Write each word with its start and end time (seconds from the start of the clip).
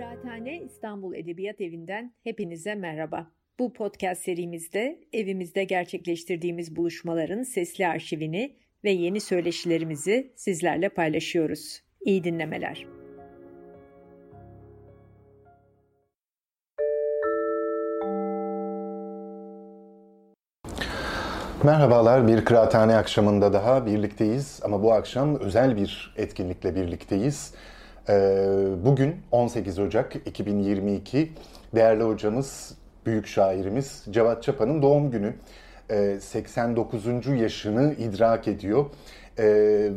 Kıraathane 0.00 0.60
İstanbul 0.60 1.14
Edebiyat 1.14 1.60
Evi'nden 1.60 2.14
hepinize 2.24 2.74
merhaba. 2.74 3.30
Bu 3.58 3.72
podcast 3.72 4.22
serimizde 4.22 5.00
evimizde 5.12 5.64
gerçekleştirdiğimiz 5.64 6.76
buluşmaların 6.76 7.42
sesli 7.42 7.86
arşivini 7.86 8.56
ve 8.84 8.90
yeni 8.90 9.20
söyleşilerimizi 9.20 10.32
sizlerle 10.36 10.88
paylaşıyoruz. 10.88 11.82
İyi 12.00 12.24
dinlemeler. 12.24 12.86
Merhabalar, 21.64 22.28
bir 22.28 22.44
kıraathane 22.44 22.96
akşamında 22.96 23.52
daha 23.52 23.86
birlikteyiz 23.86 24.60
ama 24.64 24.82
bu 24.82 24.92
akşam 24.92 25.40
özel 25.40 25.76
bir 25.76 26.14
etkinlikle 26.16 26.74
birlikteyiz. 26.74 27.54
Ee, 28.10 28.84
bugün 28.84 29.16
18 29.30 29.78
Ocak 29.78 30.16
2022 30.26 31.32
değerli 31.74 32.02
hocamız, 32.02 32.74
büyük 33.06 33.26
şairimiz 33.26 34.04
Cevat 34.10 34.42
Çapa'nın 34.42 34.82
doğum 34.82 35.10
günü. 35.10 35.34
89. 36.20 37.06
Ee, 37.06 37.32
yaşını 37.32 37.94
idrak 37.94 38.48
ediyor 38.48 38.86
ee, 39.38 39.44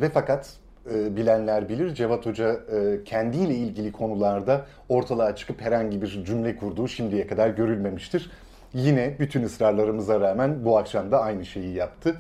ve 0.02 0.10
fakat 0.10 0.54
e, 0.94 1.16
bilenler 1.16 1.70
bilir 1.70 1.96
Cevat 1.96 2.26
Hoca 2.26 2.52
e, 2.54 3.04
kendiyle 3.04 3.56
ilgili 3.56 3.92
konularda 3.92 4.66
ortalığa 4.90 5.36
çıkıp 5.36 5.62
herhangi 5.62 6.02
bir 6.02 6.24
cümle 6.26 6.56
kurduğu 6.56 6.88
şimdiye 6.88 7.28
kadar 7.28 7.50
görülmemiştir 7.50 8.32
yine 8.74 9.16
bütün 9.20 9.44
ısrarlarımıza 9.44 10.20
rağmen 10.20 10.66
bu 10.66 10.78
akşam 10.78 11.12
da 11.12 11.22
aynı 11.22 11.46
şeyi 11.46 11.76
yaptı. 11.76 12.16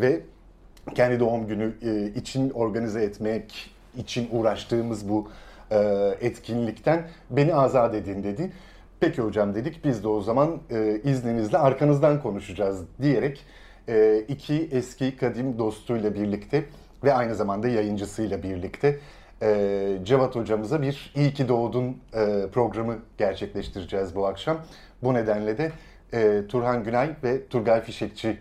Ve 0.00 0.20
kendi 0.94 1.20
doğum 1.20 1.46
günü 1.46 1.72
e, 1.82 2.06
için 2.20 2.50
organize 2.50 3.02
etmek 3.02 3.71
için 3.96 4.28
uğraştığımız 4.32 5.08
bu 5.08 5.28
e, 5.70 5.78
etkinlikten 6.20 7.08
beni 7.30 7.54
azat 7.54 7.94
edin 7.94 8.22
dedi. 8.22 8.52
Peki 9.00 9.22
hocam 9.22 9.54
dedik 9.54 9.84
biz 9.84 10.04
de 10.04 10.08
o 10.08 10.20
zaman 10.20 10.58
e, 10.70 11.00
izninizle 11.04 11.58
arkanızdan 11.58 12.22
konuşacağız 12.22 12.84
diyerek 13.02 13.44
e, 13.88 14.24
iki 14.28 14.68
eski 14.72 15.16
kadim 15.16 15.58
dostuyla 15.58 16.14
birlikte 16.14 16.64
ve 17.04 17.14
aynı 17.14 17.34
zamanda 17.34 17.68
yayıncısıyla 17.68 18.42
birlikte 18.42 18.98
e, 19.42 19.98
Cevat 20.02 20.36
hocamıza 20.36 20.82
bir 20.82 21.12
İyi 21.16 21.34
ki 21.34 21.48
doğdun 21.48 21.96
e, 22.14 22.46
programı 22.52 22.98
gerçekleştireceğiz 23.18 24.16
bu 24.16 24.26
akşam. 24.26 24.60
Bu 25.02 25.14
nedenle 25.14 25.58
de 25.58 25.72
e, 26.12 26.42
Turhan 26.48 26.84
Günay 26.84 27.10
ve 27.24 27.46
Turgay 27.46 27.80
Fişekçi 27.80 28.38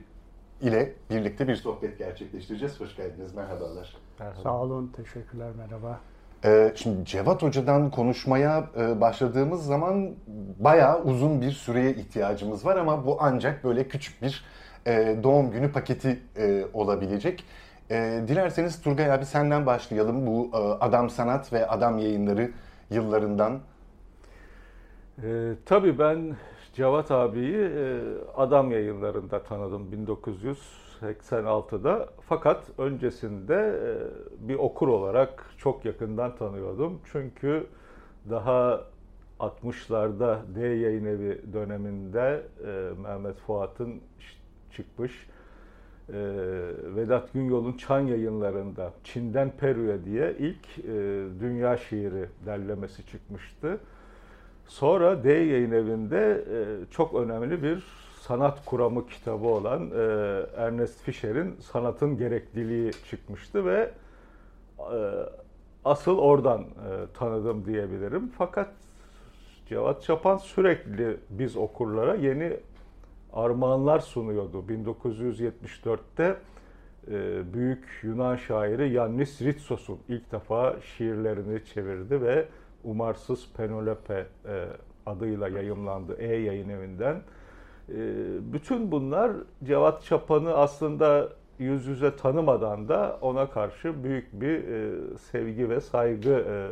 ile 0.62 0.94
birlikte 1.10 1.48
bir 1.48 1.56
sohbet 1.56 1.98
gerçekleştireceğiz. 1.98 2.80
Hoş 2.80 2.96
geldiniz, 2.96 3.36
merhabalar. 3.36 3.96
Merhaba. 4.20 4.42
Sağ 4.44 4.62
olun, 4.62 4.94
teşekkürler, 4.96 5.50
merhaba. 5.58 6.00
Ee, 6.46 6.74
şimdi 6.76 7.06
Cevat 7.06 7.44
Hoca'dan 7.44 7.92
konuşmaya 7.92 8.70
e, 8.78 9.02
başladığımız 9.02 9.66
zaman 9.66 10.12
bayağı 10.60 11.04
uzun 11.04 11.42
bir 11.42 11.52
süreye 11.52 11.94
ihtiyacımız 11.94 12.66
var 12.66 12.78
ama 12.78 13.06
bu 13.06 13.18
ancak 13.20 13.64
böyle 13.64 13.88
küçük 13.88 14.22
bir 14.22 14.46
e, 14.88 15.16
doğum 15.24 15.52
günü 15.52 15.72
paketi 15.72 16.20
e, 16.38 16.66
olabilecek. 16.74 17.46
Dilerseniz 18.28 18.82
Turgay 18.82 19.12
abi 19.12 19.26
senden 19.26 19.66
başlayalım 19.66 20.28
bu 20.28 20.50
Adam 20.80 21.10
Sanat 21.10 21.54
ve 21.54 21.68
Adam 21.68 21.98
Yayınları 21.98 22.52
yıllarından. 22.90 23.60
Ee, 25.24 25.54
tabii 25.66 26.00
ben 26.00 26.36
Cevat 26.74 27.12
abiyi 27.12 27.58
e, 27.58 28.02
Adam 28.36 28.72
yayınlarında 28.72 29.44
tanıdım 29.44 29.92
1986'da. 29.92 32.10
Fakat 32.30 32.64
öncesinde 32.78 33.56
e, 33.56 33.98
bir 34.48 34.56
okur 34.56 34.88
olarak 34.88 35.46
çok 35.58 35.86
yakından 35.86 36.36
tanıyordum. 36.36 37.00
Çünkü 37.12 37.68
daha 38.30 38.84
60'larda 39.40 40.56
D 40.56 40.68
Yayın 40.68 41.06
Evi 41.06 41.42
döneminde 41.54 42.44
e, 42.66 42.90
Mehmet 43.02 43.38
Fuat'ın 43.38 44.02
çıkmış 44.72 45.28
Vedat 46.96 47.34
Günyol'un 47.34 47.78
Çan 47.78 48.00
yayınlarında 48.00 48.94
Çin'den 49.04 49.52
Peru'ya 49.58 50.06
diye 50.06 50.36
ilk 50.40 50.78
dünya 51.40 51.78
şiiri 51.78 52.30
derlemesi 52.46 53.06
çıkmıştı. 53.06 53.80
Sonra 54.72 55.24
D 55.24 55.32
yayın 55.32 55.72
evinde 55.72 56.46
e, 56.52 56.92
çok 56.92 57.14
önemli 57.14 57.64
bir 57.64 57.84
sanat 58.20 58.66
kuramı 58.66 59.08
kitabı 59.08 59.48
olan 59.48 59.92
e, 59.92 60.02
Ernest 60.58 61.02
Fischer'in 61.02 61.56
Sanatın 61.60 62.18
Gerekliliği 62.18 62.92
çıkmıştı 63.10 63.66
ve 63.66 63.92
e, 64.80 65.00
asıl 65.86 66.18
oradan 66.18 66.66
tanıdım 67.14 67.66
diyebilirim. 67.66 68.32
Fakat 68.38 68.70
Cevat 69.70 70.04
Çapan 70.04 70.38
sürekli 70.38 71.18
biz 71.30 71.58
okurlara 71.58 72.16
yeni 72.16 72.58
armağanlar 73.34 74.00
sunuyordu. 74.00 74.64
1974'te 74.70 76.36
büyük 77.54 77.86
Yunan 78.04 78.36
şairi 78.36 78.90
Yannis 78.90 79.42
Ritsos'un 79.42 80.00
ilk 80.10 80.32
defa 80.32 80.76
şiirlerini 80.82 81.66
çevirdi 81.66 82.22
ve 82.22 82.46
Umarsız 82.84 83.48
Penelope 83.58 84.26
e, 84.46 84.66
adıyla 85.06 85.48
yayımlandı 85.48 86.16
E 86.20 86.36
yayın 86.36 86.70
evinden. 86.70 87.16
E, 87.16 87.96
bütün 88.54 88.92
bunlar 88.92 89.32
Cevat 89.64 90.04
Çapan'ı 90.04 90.54
aslında 90.54 91.30
yüz 91.60 91.88
yüze 91.88 92.16
tanımadan 92.16 92.88
da 92.88 93.18
ona 93.22 93.50
karşı 93.50 94.04
büyük 94.04 94.42
bir 94.42 94.68
e, 94.68 94.94
sevgi 95.18 95.70
ve 95.70 95.82
saygı 95.82 96.30
e, 96.30 96.70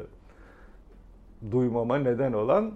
duymama 1.52 1.98
neden 1.98 2.34
olan 2.34 2.72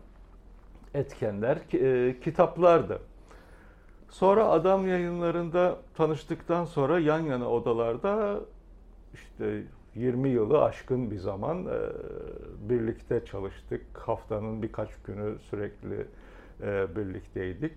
etkenler, 0.93 1.57
e, 1.73 2.19
kitaplardı. 2.19 2.99
Sonra 4.09 4.47
Adam 4.47 4.87
yayınlarında 4.87 5.77
tanıştıktan 5.95 6.65
sonra 6.65 6.99
yan 6.99 7.19
yana 7.19 7.49
odalarda 7.49 8.39
işte 9.13 9.63
20 9.95 10.29
yılı 10.29 10.63
aşkın 10.63 11.11
bir 11.11 11.17
zaman 11.17 11.67
birlikte 12.69 13.25
çalıştık. 13.25 13.81
Haftanın 13.93 14.61
birkaç 14.61 14.89
günü 15.05 15.39
sürekli 15.39 16.05
birlikteydik. 16.95 17.73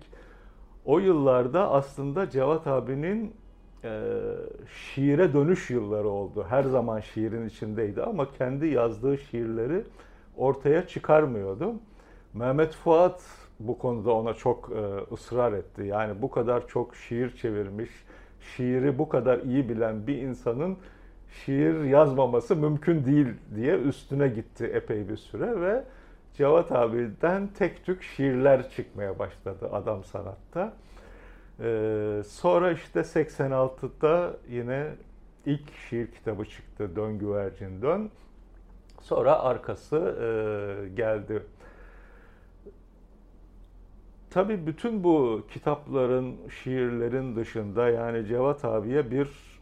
O 0.85 0.99
yıllarda 0.99 1.71
aslında 1.71 2.29
Cevat 2.29 2.67
abinin 2.67 3.33
şiire 4.67 5.33
dönüş 5.33 5.69
yılları 5.69 6.07
oldu. 6.07 6.45
Her 6.49 6.63
zaman 6.63 6.99
şiirin 6.99 7.47
içindeydi 7.49 8.03
ama 8.03 8.31
kendi 8.31 8.67
yazdığı 8.67 9.17
şiirleri 9.17 9.83
ortaya 10.37 10.87
çıkarmıyordu. 10.87 11.73
Mehmet 12.33 12.73
Fuat 12.73 13.21
bu 13.59 13.77
konuda 13.77 14.11
ona 14.11 14.33
çok 14.33 14.71
ısrar 15.11 15.53
etti. 15.53 15.83
Yani 15.85 16.21
bu 16.21 16.31
kadar 16.31 16.67
çok 16.67 16.95
şiir 16.95 17.35
çevirmiş, 17.35 17.89
şiiri 18.39 18.99
bu 18.99 19.09
kadar 19.09 19.39
iyi 19.39 19.69
bilen 19.69 20.07
bir 20.07 20.17
insanın 20.17 20.77
şiir 21.29 21.83
yazmaması 21.83 22.55
mümkün 22.55 23.05
değil 23.05 23.27
diye 23.55 23.77
üstüne 23.77 24.27
gitti 24.27 24.65
epey 24.65 25.09
bir 25.09 25.17
süre 25.17 25.61
ve 25.61 25.83
Cevat 26.33 26.71
abiden 26.71 27.47
tek 27.47 27.85
tük 27.85 28.03
şiirler 28.03 28.69
çıkmaya 28.69 29.19
başladı 29.19 29.69
adam 29.71 30.03
sanatta. 30.03 30.73
Ee, 31.59 32.21
sonra 32.27 32.71
işte 32.71 32.99
86'da 32.99 34.33
yine 34.49 34.87
ilk 35.45 35.73
şiir 35.89 36.11
kitabı 36.11 36.45
çıktı 36.45 36.95
Dön 36.95 37.19
Güvercin 37.19 37.81
Dön. 37.81 38.11
Sonra 39.01 39.39
arkası 39.39 39.95
e, 39.97 40.89
geldi. 40.89 41.43
Tabii 44.29 44.67
bütün 44.67 45.03
bu 45.03 45.43
kitapların, 45.53 46.35
şiirlerin 46.63 47.35
dışında 47.35 47.89
yani 47.89 48.27
Cevat 48.27 48.65
abiye 48.65 49.11
bir 49.11 49.56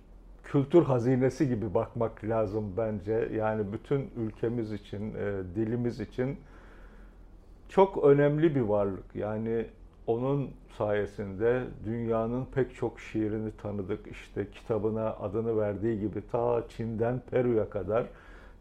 kültür 0.45 0.83
hazinesi 0.83 1.47
gibi 1.47 1.73
bakmak 1.73 2.23
lazım 2.23 2.73
bence. 2.77 3.29
Yani 3.35 3.73
bütün 3.73 4.11
ülkemiz 4.17 4.71
için, 4.71 5.13
e, 5.15 5.43
dilimiz 5.55 5.99
için 5.99 6.37
çok 7.69 8.03
önemli 8.03 8.55
bir 8.55 8.61
varlık. 8.61 9.15
Yani 9.15 9.65
onun 10.07 10.49
sayesinde 10.77 11.63
dünyanın 11.85 12.45
pek 12.45 12.75
çok 12.75 12.99
şiirini 12.99 13.51
tanıdık. 13.51 14.07
İşte 14.07 14.51
kitabına 14.51 15.13
adını 15.13 15.57
verdiği 15.57 15.99
gibi 15.99 16.21
ta 16.31 16.63
Çin'den 16.69 17.21
Peru'ya 17.31 17.69
kadar 17.69 18.05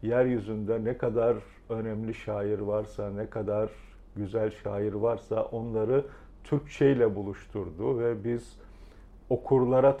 yeryüzünde 0.01 0.83
ne 0.83 0.97
kadar 0.97 1.35
önemli 1.69 2.13
şair 2.13 2.59
varsa, 2.59 3.09
ne 3.09 3.29
kadar 3.29 3.69
güzel 4.15 4.51
şair 4.51 4.93
varsa 4.93 5.43
onları 5.43 6.05
Türkçe 6.43 6.91
ile 6.91 7.15
buluşturdu 7.15 7.99
ve 7.99 8.23
biz 8.23 8.57
okurlara 9.29 9.97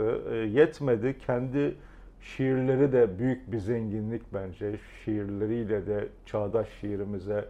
tanıttı. 0.00 0.34
E, 0.34 0.36
yetmedi 0.36 1.18
kendi 1.26 1.74
şiirleri 2.20 2.92
de 2.92 3.18
büyük 3.18 3.52
bir 3.52 3.58
zenginlik 3.58 4.22
bence. 4.34 4.78
Şiirleriyle 5.04 5.86
de 5.86 6.08
çağdaş 6.26 6.68
şiirimize 6.80 7.44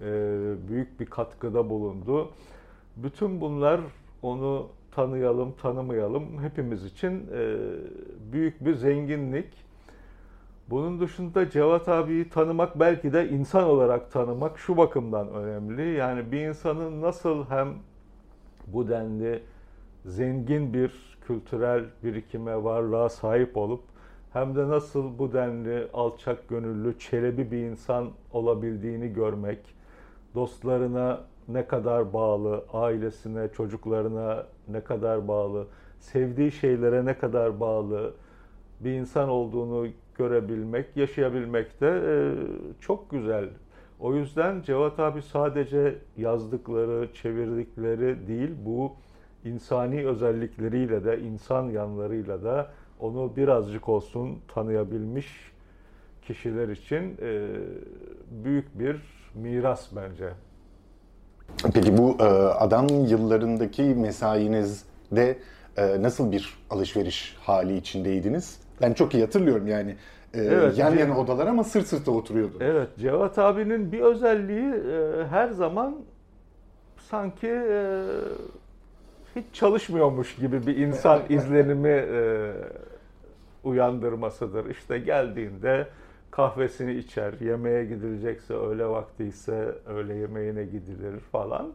e, 0.00 0.06
büyük 0.68 1.00
bir 1.00 1.06
katkıda 1.06 1.70
bulundu. 1.70 2.30
Bütün 2.96 3.40
bunlar 3.40 3.80
onu 4.22 4.68
tanıyalım, 4.90 5.52
tanımayalım 5.62 6.42
hepimiz 6.42 6.84
için 6.84 7.26
e, 7.34 7.56
büyük 8.32 8.64
bir 8.64 8.74
zenginlik. 8.74 9.62
Bunun 10.70 11.00
dışında 11.00 11.50
Cevat 11.50 11.88
abiyi 11.88 12.28
tanımak 12.28 12.80
belki 12.80 13.12
de 13.12 13.28
insan 13.28 13.64
olarak 13.64 14.12
tanımak 14.12 14.58
şu 14.58 14.76
bakımdan 14.76 15.28
önemli. 15.28 15.96
Yani 15.96 16.32
bir 16.32 16.48
insanın 16.48 17.02
nasıl 17.02 17.44
hem 17.44 17.68
bu 18.66 18.88
denli 18.88 19.42
zengin 20.04 20.74
bir 20.74 21.11
kültürel 21.26 21.84
birikime, 22.04 22.64
varlığa 22.64 23.08
sahip 23.08 23.56
olup 23.56 23.82
hem 24.32 24.56
de 24.56 24.68
nasıl 24.68 25.18
bu 25.18 25.32
denli 25.32 25.88
alçak 25.92 26.48
gönüllü, 26.48 26.98
çelebi 26.98 27.50
bir 27.50 27.58
insan 27.58 28.10
olabildiğini 28.32 29.12
görmek, 29.12 29.58
dostlarına 30.34 31.20
ne 31.48 31.66
kadar 31.66 32.12
bağlı, 32.12 32.64
ailesine, 32.72 33.48
çocuklarına 33.48 34.46
ne 34.68 34.80
kadar 34.80 35.28
bağlı, 35.28 35.66
sevdiği 35.98 36.52
şeylere 36.52 37.04
ne 37.04 37.18
kadar 37.18 37.60
bağlı 37.60 38.14
bir 38.80 38.92
insan 38.92 39.28
olduğunu 39.28 39.88
görebilmek, 40.14 40.96
yaşayabilmek 40.96 41.80
de 41.80 41.88
e, 41.88 42.14
çok 42.80 43.10
güzel. 43.10 43.48
O 44.00 44.14
yüzden 44.14 44.62
Cevat 44.62 45.00
abi 45.00 45.22
sadece 45.22 45.98
yazdıkları, 46.16 47.08
çevirdikleri 47.14 48.26
değil, 48.26 48.50
bu 48.66 48.92
insani 49.44 50.06
özellikleriyle 50.06 51.04
de, 51.04 51.20
insan 51.20 51.70
yanlarıyla 51.70 52.42
da 52.42 52.70
onu 53.00 53.36
birazcık 53.36 53.88
olsun 53.88 54.38
tanıyabilmiş 54.54 55.52
kişiler 56.22 56.68
için 56.68 57.16
e, 57.22 57.48
büyük 58.44 58.78
bir 58.78 58.96
miras 59.34 59.88
bence. 59.96 60.28
Peki 61.74 61.98
bu 61.98 62.16
e, 62.20 62.24
adam 62.24 62.86
yıllarındaki 62.88 63.82
mesainizde 63.82 65.38
e, 65.76 66.02
nasıl 66.02 66.32
bir 66.32 66.58
alışveriş 66.70 67.36
hali 67.40 67.76
içindeydiniz? 67.76 68.60
Ben 68.82 68.92
çok 68.92 69.14
iyi 69.14 69.24
hatırlıyorum 69.24 69.66
yani. 69.66 69.96
E, 70.34 70.40
evet, 70.40 70.78
yan 70.78 70.96
yana 70.96 71.18
odalar 71.18 71.46
ama 71.46 71.64
sırt 71.64 71.86
sırta 71.86 72.10
oturuyordu. 72.10 72.54
Evet, 72.60 72.88
Cevat 72.98 73.38
abinin 73.38 73.92
bir 73.92 74.00
özelliği 74.00 74.74
e, 74.74 75.24
her 75.30 75.48
zaman 75.48 75.96
sanki 77.10 77.46
e, 77.48 78.04
hiç 79.36 79.44
çalışmıyormuş 79.52 80.36
gibi 80.36 80.66
bir 80.66 80.76
insan 80.76 81.22
izlenimi 81.28 81.88
e, 81.88 82.52
uyandırmasıdır. 83.64 84.70
İşte 84.70 84.98
geldiğinde 84.98 85.88
kahvesini 86.30 86.94
içer, 86.94 87.34
yemeğe 87.40 87.84
gidilecekse 87.84 88.54
öğle 88.54 88.86
vakti 88.86 89.24
ise 89.24 89.74
öğle 89.86 90.14
yemeğine 90.14 90.64
gidilir 90.64 91.20
falan. 91.20 91.72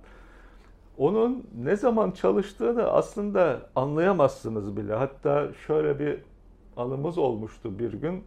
Onun 0.98 1.48
ne 1.64 1.76
zaman 1.76 2.12
çalıştığını 2.12 2.84
aslında 2.84 3.62
anlayamazsınız 3.76 4.78
bile. 4.78 4.94
Hatta 4.94 5.54
şöyle 5.68 6.00
bir 6.00 6.20
anımız 6.78 7.18
olmuştu 7.18 7.80
bir 7.80 7.94
gün. 7.94 8.24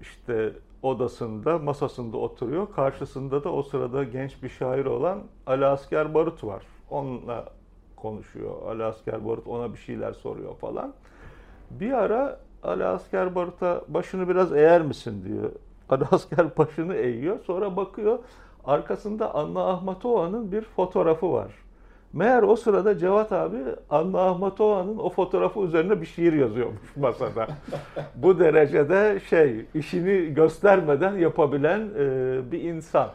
İşte 0.00 0.52
odasında, 0.82 1.58
masasında 1.58 2.16
oturuyor. 2.16 2.66
Karşısında 2.76 3.44
da 3.44 3.52
o 3.52 3.62
sırada 3.62 4.04
genç 4.04 4.42
bir 4.42 4.48
şair 4.48 4.84
olan 4.84 5.22
Ali 5.46 5.66
Asker 5.66 6.14
Barut 6.14 6.44
var. 6.44 6.62
Onunla 6.90 7.48
konuşuyor. 8.04 8.52
Ali 8.68 8.84
Asker 8.84 9.26
Barut 9.26 9.48
ona 9.48 9.72
bir 9.72 9.78
şeyler 9.78 10.12
soruyor 10.12 10.56
falan. 10.56 10.92
Bir 11.70 11.92
ara 11.92 12.38
Ali 12.62 12.84
Asker 12.84 13.34
Barut'a 13.34 13.80
başını 13.88 14.28
biraz 14.28 14.52
eğer 14.52 14.82
misin 14.82 15.24
diyor. 15.24 15.50
Ali 15.88 16.04
Asker 16.10 16.56
başını 16.58 16.94
eğiyor. 16.94 17.38
Sonra 17.46 17.76
bakıyor 17.76 18.18
arkasında 18.64 19.34
Anna 19.34 19.68
Ahmatova'nın 19.68 20.52
bir 20.52 20.62
fotoğrafı 20.62 21.32
var. 21.32 21.52
Meğer 22.12 22.42
o 22.42 22.56
sırada 22.56 22.98
Cevat 22.98 23.32
abi 23.32 23.56
Anna 23.90 24.20
Ahmatova'nın 24.20 24.98
o 24.98 25.10
fotoğrafı 25.10 25.60
üzerine 25.60 26.00
bir 26.00 26.06
şiir 26.06 26.32
yazıyormuş 26.32 26.96
masada. 26.96 27.46
Bu 28.14 28.38
derecede 28.38 29.20
şey 29.30 29.66
işini 29.74 30.34
göstermeden 30.34 31.16
yapabilen 31.18 31.80
e, 31.98 32.52
bir 32.52 32.62
insan. 32.62 33.08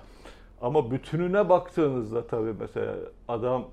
Ama 0.61 0.91
bütününe 0.91 1.49
baktığınızda 1.49 2.27
tabii 2.27 2.53
mesela 2.59 2.95
adam 3.27 3.65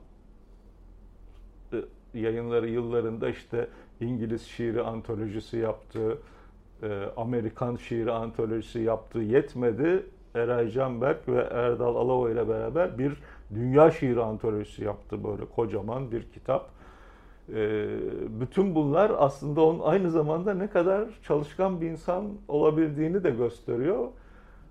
yayınları 2.17 2.69
yıllarında 2.69 3.29
işte 3.29 3.69
İngiliz 4.01 4.43
şiiri 4.43 4.83
antolojisi 4.83 5.57
yaptı, 5.57 6.19
e, 6.83 7.03
Amerikan 7.17 7.77
şiiri 7.77 8.13
antolojisi 8.13 8.79
yaptı 8.79 9.19
yetmedi. 9.19 10.07
Eray 10.35 10.71
Canberk 10.71 11.29
ve 11.29 11.41
Erdal 11.41 11.97
Alavo 11.97 12.31
ile 12.31 12.49
beraber 12.49 12.99
bir 12.99 13.13
dünya 13.55 13.91
şiiri 13.91 14.23
antolojisi 14.23 14.85
yaptı 14.85 15.25
böyle 15.25 15.45
kocaman 15.45 16.13
bir 16.13 16.23
kitap. 16.23 16.71
E, 17.55 17.89
bütün 18.41 18.75
bunlar 18.75 19.13
aslında 19.19 19.61
onun 19.61 19.81
aynı 19.81 20.11
zamanda 20.11 20.55
ne 20.55 20.71
kadar 20.71 21.09
çalışkan 21.23 21.81
bir 21.81 21.91
insan 21.91 22.25
olabildiğini 22.49 23.25
de 23.25 23.31
gösteriyor. 23.31 24.09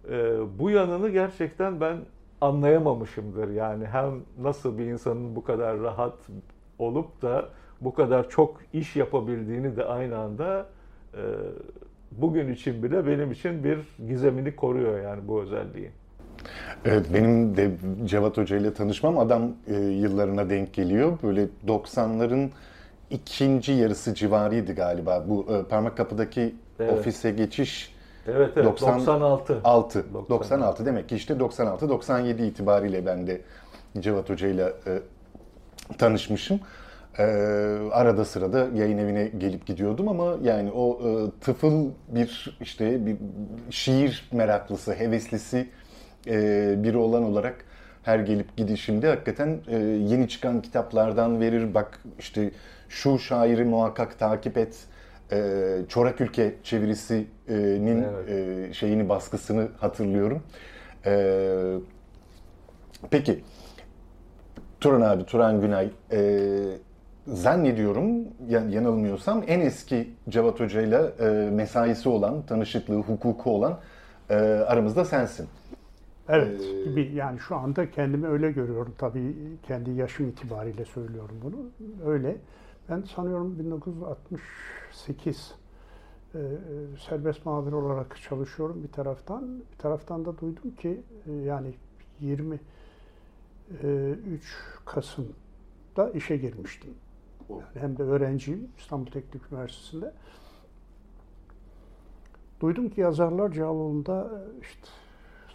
E, 0.10 0.38
bu 0.60 0.70
yanını 0.70 1.10
gerçekten 1.10 1.82
ben 1.82 1.98
anlayamamışımdır. 2.42 3.50
Yani 3.50 3.86
hem 3.86 4.22
nasıl 4.42 4.78
bir 4.78 4.86
insanın 4.86 5.36
bu 5.36 5.44
kadar 5.44 5.80
rahat 5.80 6.18
olup 6.80 7.22
da 7.22 7.50
bu 7.82 7.94
kadar 7.94 8.30
çok 8.30 8.62
iş 8.74 8.96
yapabildiğini 8.96 9.78
de 9.78 9.84
aynı 9.86 10.18
anda 10.18 10.66
e, 11.14 11.22
bugün 12.12 12.54
için 12.54 12.84
bile 12.84 13.08
benim 13.08 13.32
için 13.32 13.64
bir 13.64 13.80
gizemini 14.08 14.56
koruyor 14.56 15.02
yani 15.02 15.28
bu 15.28 15.42
özelliği. 15.42 15.90
Evet 16.86 17.06
benim 17.14 17.58
de 17.58 17.72
Cevat 18.06 18.38
Hoca 18.38 18.58
ile 18.58 18.74
tanışmam 18.74 19.18
adam 19.20 19.52
e, 19.68 19.74
yıllarına 19.76 20.50
denk 20.50 20.74
geliyor. 20.74 21.18
Böyle 21.24 21.48
90'ların 21.68 22.50
ikinci 23.10 23.72
yarısı 23.72 24.14
civarıydı 24.14 24.76
galiba. 24.76 25.26
Bu 25.28 25.46
e, 25.50 25.64
parmak 25.64 25.98
kapıdaki 25.98 26.56
evet. 26.80 26.94
ofise 26.94 27.32
geçiş 27.32 27.96
Evet 28.28 28.52
evet 28.56 28.66
90, 28.66 28.94
96. 28.94 29.62
6, 29.64 30.14
96. 30.14 30.30
96 30.30 30.86
demek 30.86 31.10
ki 31.10 31.16
işte 31.16 31.40
96 31.40 31.90
97 31.90 32.44
itibariyle 32.44 33.06
ben 33.06 33.28
de 33.28 33.42
Cevat 34.00 34.30
Hoca 34.30 34.48
ile 34.48 34.74
e, 34.88 35.02
tanışmışım. 35.98 36.60
Ee, 37.20 37.24
arada 37.92 38.26
sırada 38.26 38.68
yayın 38.76 38.98
evine 38.98 39.32
gelip 39.38 39.66
gidiyordum 39.66 40.08
ama 40.08 40.38
yani 40.44 40.72
o 40.72 41.00
e, 41.10 41.40
tıfıl 41.42 41.90
bir 42.08 42.58
işte 42.62 43.06
bir 43.06 43.18
şiir 43.70 44.30
meraklısı, 44.32 44.94
heveslisi 44.94 45.70
e, 46.28 46.76
biri 46.84 46.98
olan 46.98 47.24
olarak 47.24 47.66
her 48.04 48.20
gelip 48.20 48.58
gidişimde 48.58 49.08
hakikaten 49.10 49.60
e, 49.68 49.78
yeni 49.78 50.30
çıkan 50.30 50.62
kitaplardan 50.62 51.40
verir. 51.40 51.74
Bak 51.74 52.00
işte 52.20 52.52
şu 52.90 53.20
şairi 53.20 53.64
muhakkak 53.64 54.20
takip 54.20 54.58
et. 54.58 54.78
E, 55.32 55.62
Çorak 55.90 56.22
Ülke 56.22 56.56
çevirisinin 56.64 58.04
evet. 58.04 58.70
e, 58.70 58.74
şeyini 58.74 59.10
baskısını 59.10 59.68
hatırlıyorum. 59.80 60.44
E, 61.06 61.76
peki 63.12 63.44
Turan 64.82 65.02
abi, 65.02 65.26
Turan 65.26 65.62
Günay 65.62 65.90
e, 66.12 66.52
zannediyorum 67.28 68.08
yanılmıyorsam 68.50 69.44
en 69.48 69.60
eski 69.60 70.14
Cevat 70.30 70.60
Hoca 70.60 70.82
ile 70.82 71.12
e, 71.20 71.50
mesaisi 71.52 72.10
olan, 72.10 72.42
tanışıklığı, 72.42 73.00
hukuku 73.00 73.52
olan 73.52 73.80
e, 74.30 74.36
aramızda 74.36 75.06
sensin. 75.06 75.48
Evet, 76.30 76.62
ee, 76.96 77.00
yani 77.02 77.40
şu 77.40 77.56
anda 77.56 77.92
kendimi 77.92 78.28
öyle 78.28 78.52
görüyorum. 78.52 78.94
Tabii 78.98 79.36
kendi 79.64 79.92
yaşım 79.92 80.30
itibariyle 80.30 80.86
söylüyorum 80.86 81.36
bunu. 81.44 81.56
Öyle. 82.06 82.38
Ben 82.90 83.02
sanıyorum 83.16 83.60
1968 83.60 85.56
e, 86.36 86.40
serbest 87.10 87.46
muhabir 87.46 87.72
olarak 87.72 88.22
çalışıyorum 88.22 88.84
bir 88.84 88.92
taraftan. 88.92 89.60
Bir 89.74 89.78
taraftan 89.78 90.26
da 90.26 90.38
duydum 90.38 90.76
ki 90.80 91.02
e, 91.28 91.32
yani 91.32 91.74
23 93.70 94.42
Kasım'da 94.86 96.10
işe 96.10 96.38
girmiştim. 96.38 96.94
Yani 97.50 97.64
hem 97.74 97.98
de 97.98 98.04
öğrenciyim 98.04 98.68
İstanbul 98.78 99.12
Teknik 99.12 99.52
Üniversitesi'nde. 99.52 100.14
Duydum 102.62 102.90
ki 102.90 103.02
yazarlar 103.02 103.52
Cağaloğlu'nda 103.52 104.42
işte 104.62 104.88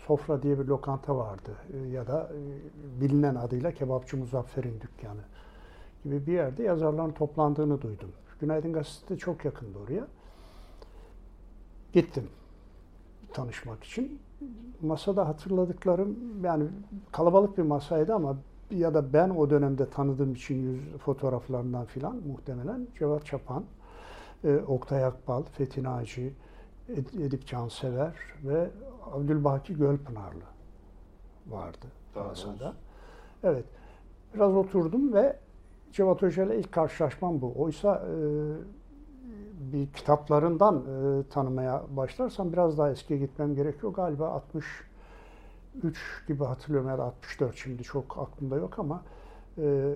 Sofra 0.07 0.43
diye 0.43 0.59
bir 0.59 0.65
lokanta 0.65 1.17
vardı 1.17 1.57
ya 1.93 2.07
da 2.07 2.33
bilinen 3.01 3.35
adıyla 3.35 3.73
Kebapçı 3.73 4.17
Muzaffer'in 4.17 4.81
dükkanı 4.81 5.21
gibi 6.05 6.27
bir 6.27 6.33
yerde 6.33 6.63
yazarların 6.63 7.13
toplandığını 7.13 7.83
duydum. 7.83 8.13
Günaydın 8.41 8.73
Gazetesi 8.73 9.19
çok 9.19 9.45
yakındı 9.45 9.79
oraya. 9.79 10.07
Gittim 11.93 12.29
tanışmak 13.33 13.85
için. 13.85 14.21
Masada 14.83 15.29
hatırladıklarım 15.29 16.17
yani 16.45 16.65
kalabalık 17.13 17.59
bir 17.59 17.63
masaydı 17.63 18.15
ama 18.15 18.37
ya 18.71 18.95
da 18.95 19.13
ben 19.13 19.31
o 19.31 19.51
dönemde 19.51 19.91
tanıdığım 19.91 20.33
için 20.33 20.55
yüz 20.55 20.99
fotoğraflarından 20.99 21.85
filan 21.85 22.17
muhtemelen 22.17 22.87
Cevat 22.99 23.27
Çapan, 23.27 23.65
e, 24.45 24.57
Oktay 24.57 25.05
Akbal, 25.05 25.43
Fethi 25.43 25.83
Naci, 25.83 26.35
Edip 27.19 27.47
Cansever 27.47 28.15
ve 28.45 28.71
Abdülbaki 29.13 29.77
Gölpınarlı 29.77 30.45
vardı 31.47 31.87
masada. 32.15 32.75
Evet. 33.43 33.65
Biraz 34.35 34.55
oturdum 34.55 35.13
ve 35.13 35.37
Cevat 35.93 36.23
Hoca 36.23 36.45
ile 36.45 36.59
ilk 36.59 36.73
karşılaşmam 36.73 37.41
bu. 37.41 37.53
Oysa 37.57 37.97
e, 37.97 38.15
bir 39.61 39.93
kitaplarından 39.93 40.77
e, 40.77 41.29
tanımaya 41.29 41.83
başlarsam 41.91 42.53
biraz 42.53 42.79
daha 42.79 42.91
eskiye 42.91 43.19
gitmem 43.19 43.55
gerekiyor. 43.55 43.93
Galiba 43.93 44.29
63 44.29 44.85
gibi 46.29 46.45
hatırlıyorum 46.45 46.89
ya 46.89 46.99
da 46.99 47.05
64 47.05 47.57
şimdi 47.57 47.83
çok 47.83 48.19
aklımda 48.19 48.57
yok 48.57 48.79
ama 48.79 49.03
e, 49.59 49.95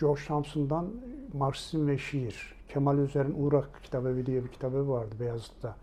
George 0.00 0.20
Thompson'dan 0.26 0.86
Marksizm 1.32 1.86
ve 1.86 1.98
Şiir, 1.98 2.54
Kemal 2.68 2.98
Özer'in 2.98 3.34
Uğrak 3.38 3.82
Kitabevi 3.82 4.26
diye 4.26 4.44
bir 4.44 4.48
kitabı 4.48 4.88
vardı 4.88 5.14
Beyazıt'ta. 5.20 5.76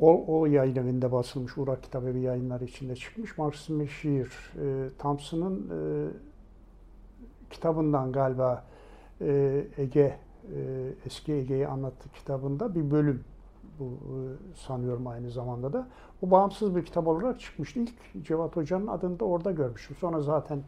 O, 0.00 0.40
o 0.40 0.46
yayın 0.46 0.76
evinde 0.76 1.12
basılmış 1.12 1.58
Uğrak 1.58 1.82
Kitabevi 1.82 2.20
yayınları 2.20 2.64
içinde 2.64 2.96
çıkmış. 2.96 3.38
Marksizm 3.38 3.80
ve 3.80 3.86
Şiir. 3.86 4.52
E, 4.62 4.88
Thompson'ın 4.98 5.70
e, 5.70 5.80
kitabından 7.50 8.12
galiba 8.12 8.64
e, 9.20 9.64
Ege 9.76 10.18
eski 11.06 11.32
Ege'yi 11.32 11.68
anlattı 11.68 12.08
kitabında 12.12 12.74
bir 12.74 12.90
bölüm 12.90 13.24
bu 13.80 13.84
e, 13.84 14.14
sanıyorum 14.56 15.06
aynı 15.06 15.30
zamanda 15.30 15.72
da. 15.72 15.86
O 16.22 16.30
bağımsız 16.30 16.76
bir 16.76 16.84
kitap 16.84 17.08
olarak 17.08 17.40
çıkmıştı. 17.40 17.80
İlk 17.80 18.24
Cevat 18.24 18.56
Hoca'nın 18.56 18.86
adını 18.86 19.20
da 19.20 19.24
orada 19.24 19.50
görmüştüm. 19.50 19.96
Sonra 20.00 20.20
zaten 20.20 20.62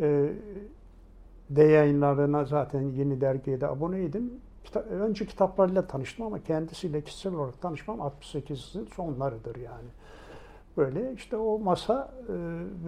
e, 0.00 0.32
D 1.50 1.64
yayınlarına 1.64 2.44
zaten 2.44 2.82
yeni 2.82 3.20
dergiye 3.20 3.60
de 3.60 3.66
aboneydim. 3.66 4.32
Kita 4.64 4.80
önce 4.80 5.26
kitaplarıyla 5.26 5.86
tanıştım 5.86 6.26
ama 6.26 6.42
kendisiyle 6.42 7.00
kişisel 7.00 7.34
olarak 7.34 7.62
tanışmam 7.62 7.98
68'in 7.98 8.86
sonlarıdır 8.86 9.56
yani. 9.56 9.88
Böyle 10.76 11.12
işte 11.12 11.36
o 11.36 11.58
masa 11.58 12.10
e, 12.28 12.32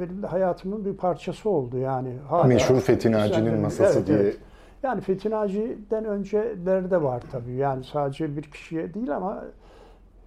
benim 0.00 0.22
de 0.22 0.26
hayatımın 0.26 0.84
bir 0.84 0.96
parçası 0.96 1.50
oldu 1.50 1.78
yani. 1.78 2.16
Hala 2.28 2.44
Meşhur 2.44 2.80
Fethi 2.80 3.12
Naci'nin 3.12 3.60
masası 3.60 3.98
evet, 3.98 4.08
diye. 4.08 4.18
Evet. 4.18 4.38
Yani 4.84 5.00
Fethi 5.00 5.30
Naci'den 5.30 6.04
önceleri 6.04 6.90
de 6.90 7.02
var 7.02 7.22
tabii. 7.32 7.52
Yani 7.52 7.84
sadece 7.84 8.36
bir 8.36 8.42
kişiye 8.42 8.94
değil 8.94 9.16
ama 9.16 9.44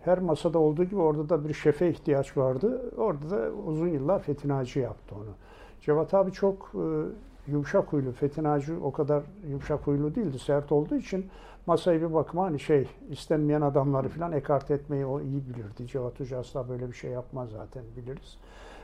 her 0.05 0.19
masada 0.19 0.59
olduğu 0.59 0.83
gibi 0.83 0.99
orada 0.99 1.29
da 1.29 1.47
bir 1.47 1.53
şefe 1.53 1.89
ihtiyaç 1.89 2.37
vardı. 2.37 2.91
Orada 2.97 3.29
da 3.29 3.51
uzun 3.51 3.87
yıllar 3.87 4.19
Fethi 4.19 4.47
Naci 4.47 4.79
yaptı 4.79 5.15
onu. 5.15 5.29
Cevat 5.81 6.13
abi 6.13 6.31
çok 6.31 6.71
e, 6.75 7.51
yumuşak 7.51 7.93
huylu. 7.93 8.11
Fethi 8.11 8.43
Naci 8.43 8.73
o 8.83 8.91
kadar 8.91 9.23
yumuşak 9.49 9.87
huylu 9.87 10.15
değildi. 10.15 10.39
Sert 10.39 10.71
olduğu 10.71 10.95
için 10.95 11.25
masayı 11.65 12.01
bir 12.01 12.13
bakıma 12.13 12.43
hani 12.43 12.59
şey 12.59 12.87
istenmeyen 13.09 13.61
adamları 13.61 14.09
falan 14.09 14.31
ekart 14.31 14.71
etmeyi 14.71 15.05
o 15.05 15.21
iyi 15.21 15.47
bilirdi. 15.47 15.87
Cevat 15.87 16.19
Hoca 16.19 16.39
asla 16.39 16.69
böyle 16.69 16.87
bir 16.87 16.95
şey 16.95 17.11
yapmaz 17.11 17.49
zaten 17.49 17.83
biliriz. 17.97 18.37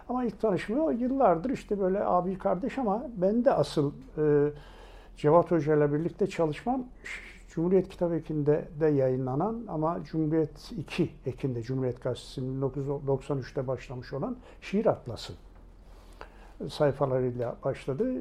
Ama 0.10 0.25
ilk 0.25 0.42
tanışmayı 0.42 0.82
o 0.82 0.89
yıllardır 0.89 1.50
işte 1.50 1.80
böyle 1.80 2.06
abi 2.06 2.38
kardeş 2.38 2.77
ama 2.77 3.03
ben 3.18 3.46
de 3.46 3.51
asıl 3.51 3.92
e, 4.18 4.50
Cevat 5.17 5.51
Hoca 5.51 5.75
ile 5.75 5.93
birlikte 5.93 6.27
çalışmam 6.27 6.86
Cumhuriyet 7.50 7.89
Kitap 7.89 8.13
Eki'nde 8.13 8.67
de 8.79 8.88
yayınlanan 8.88 9.63
ama 9.67 10.03
Cumhuriyet 10.03 10.72
2 10.77 11.10
Eki'nde 11.25 11.62
Cumhuriyet 11.62 12.03
Gazetesi'nin 12.03 12.62
1993'te 12.62 13.67
başlamış 13.67 14.13
olan 14.13 14.38
Şiir 14.62 14.86
Atlası 14.86 15.34
sayfalarıyla 16.70 17.55
başladı. 17.63 18.13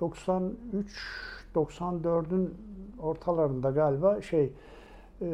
93 0.00 1.36
94'ün 1.54 2.54
ortalarında 2.98 3.70
galiba 3.70 4.22
şey 4.22 4.52
e, 5.22 5.28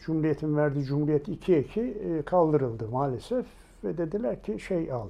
Cumhuriyet'in 0.00 0.56
verdiği 0.56 0.84
Cumhuriyet 0.84 1.28
2 1.28 1.54
eki 1.54 1.80
e, 1.80 2.22
kaldırıldı 2.22 2.88
maalesef 2.88 3.46
ve 3.84 3.98
dediler 3.98 4.42
ki 4.42 4.60
şey 4.60 4.92
al 4.92 5.08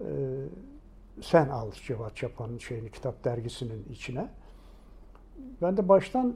e, 0.00 0.06
sen 1.20 1.48
al 1.48 1.70
Cevat 1.86 2.16
Çapan'ın 2.16 2.58
şeyini 2.58 2.90
kitap 2.90 3.24
dergisinin 3.24 3.84
içine. 3.90 4.28
Ben 5.62 5.76
de 5.76 5.88
baştan 5.88 6.34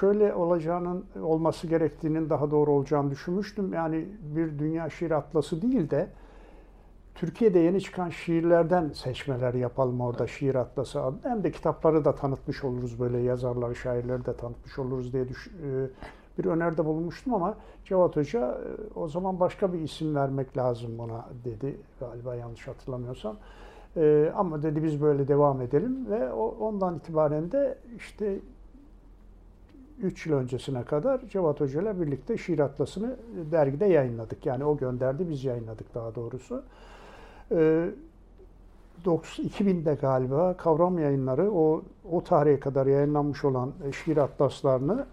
şöyle 0.00 0.34
olacağının 0.34 1.04
olması 1.22 1.66
gerektiğinin 1.66 2.30
daha 2.30 2.50
doğru 2.50 2.70
olacağını 2.70 3.10
düşünmüştüm. 3.10 3.72
Yani 3.72 4.08
bir 4.22 4.58
dünya 4.58 4.90
şiir 4.90 5.10
atlası 5.10 5.62
değil 5.62 5.90
de 5.90 6.08
Türkiye'de 7.14 7.58
yeni 7.58 7.80
çıkan 7.80 8.08
şiirlerden 8.10 8.88
seçmeler 8.88 9.54
yapalım 9.54 10.00
orada 10.00 10.26
şiir 10.26 10.54
atlası 10.54 11.02
adlı. 11.02 11.18
Hem 11.22 11.44
de 11.44 11.50
kitapları 11.50 12.04
da 12.04 12.14
tanıtmış 12.14 12.64
oluruz 12.64 13.00
böyle 13.00 13.18
yazarları, 13.18 13.74
şairleri 13.76 14.24
de 14.24 14.36
tanıtmış 14.36 14.78
oluruz 14.78 15.12
diye 15.12 15.28
düş- 15.28 15.48
e, 15.48 15.86
bir 16.38 16.44
öneride 16.44 16.84
bulunmuştum 16.84 17.34
ama 17.34 17.54
Cevat 17.84 18.16
Hoca 18.16 18.40
e, 18.50 18.98
o 18.98 19.08
zaman 19.08 19.40
başka 19.40 19.72
bir 19.72 19.80
isim 19.80 20.14
vermek 20.14 20.56
lazım 20.56 20.98
buna 20.98 21.24
dedi 21.44 21.76
galiba 22.00 22.34
yanlış 22.34 22.68
hatırlamıyorsam. 22.68 23.36
E, 23.96 24.32
ama 24.36 24.62
dedi 24.62 24.82
biz 24.82 25.02
böyle 25.02 25.28
devam 25.28 25.60
edelim 25.60 26.10
ve 26.10 26.32
ondan 26.32 26.96
itibaren 26.96 27.52
de 27.52 27.78
işte 27.96 28.38
3 30.02 30.26
yıl 30.26 30.36
öncesine 30.36 30.84
kadar 30.84 31.20
Cevat 31.28 31.60
Hoca 31.60 31.82
ile 31.82 32.00
birlikte 32.00 32.36
şiir 32.36 32.58
atlasını 32.58 33.16
dergide 33.52 33.86
yayınladık. 33.86 34.46
Yani 34.46 34.64
o 34.64 34.76
gönderdi, 34.76 35.28
biz 35.30 35.44
yayınladık 35.44 35.94
daha 35.94 36.14
doğrusu. 36.14 36.64
2000'de 39.06 39.94
galiba 39.94 40.56
Kavram 40.56 40.98
Yayınları 40.98 41.52
o 41.52 41.82
o 42.10 42.24
tarihe 42.24 42.60
kadar 42.60 42.86
yayınlanmış 42.86 43.44
olan 43.44 43.72
şiir 44.04 44.16
atlaslarını 44.16 45.06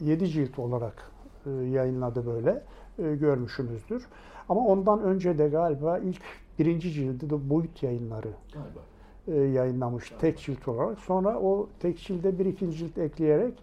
7 0.00 0.28
cilt 0.28 0.58
olarak 0.58 1.10
yayınladı 1.46 2.26
böyle 2.26 2.62
görmüşsünüzdür. 2.98 4.06
Ama 4.48 4.66
ondan 4.66 5.02
önce 5.02 5.38
de 5.38 5.48
galiba 5.48 5.98
ilk 5.98 6.22
birinci 6.58 6.92
cildi 6.92 7.30
de 7.30 7.50
Boyut 7.50 7.82
Yayınları 7.82 8.28
galiba. 8.52 9.46
yayınlamış 9.46 10.08
galiba. 10.08 10.20
tek 10.20 10.38
cilt 10.38 10.68
olarak. 10.68 10.98
Sonra 10.98 11.38
o 11.40 11.68
tek 11.80 11.98
cilde 11.98 12.38
bir 12.38 12.46
ikinci 12.46 12.76
cilt 12.76 12.98
ekleyerek 12.98 13.54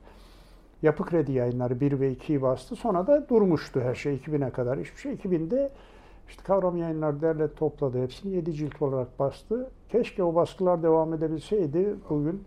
Yapı 0.82 1.06
Kredi 1.06 1.32
Yayınları 1.32 1.80
1 1.80 2.00
ve 2.00 2.14
2'yi 2.14 2.42
bastı. 2.42 2.76
Sonra 2.76 3.08
da 3.08 3.30
durmuştu 3.30 3.82
her 3.82 3.96
şey 3.96 4.16
2000'e 4.16 4.50
kadar 4.50 4.80
hiçbir 4.80 4.98
şey. 4.98 5.14
2000'de 5.14 5.72
işte 6.30 6.44
Kavram 6.44 6.78
Yayınlar 6.78 7.22
derle 7.22 7.54
topladı 7.54 8.04
hepsini. 8.04 8.36
Yedi 8.36 8.54
cilt 8.54 8.82
olarak 8.82 9.20
bastı. 9.20 9.70
Keşke 9.90 10.24
o 10.24 10.36
baskılar 10.36 10.84
devam 10.84 11.14
edebilseydi 11.14 11.96
bugün 12.10 12.44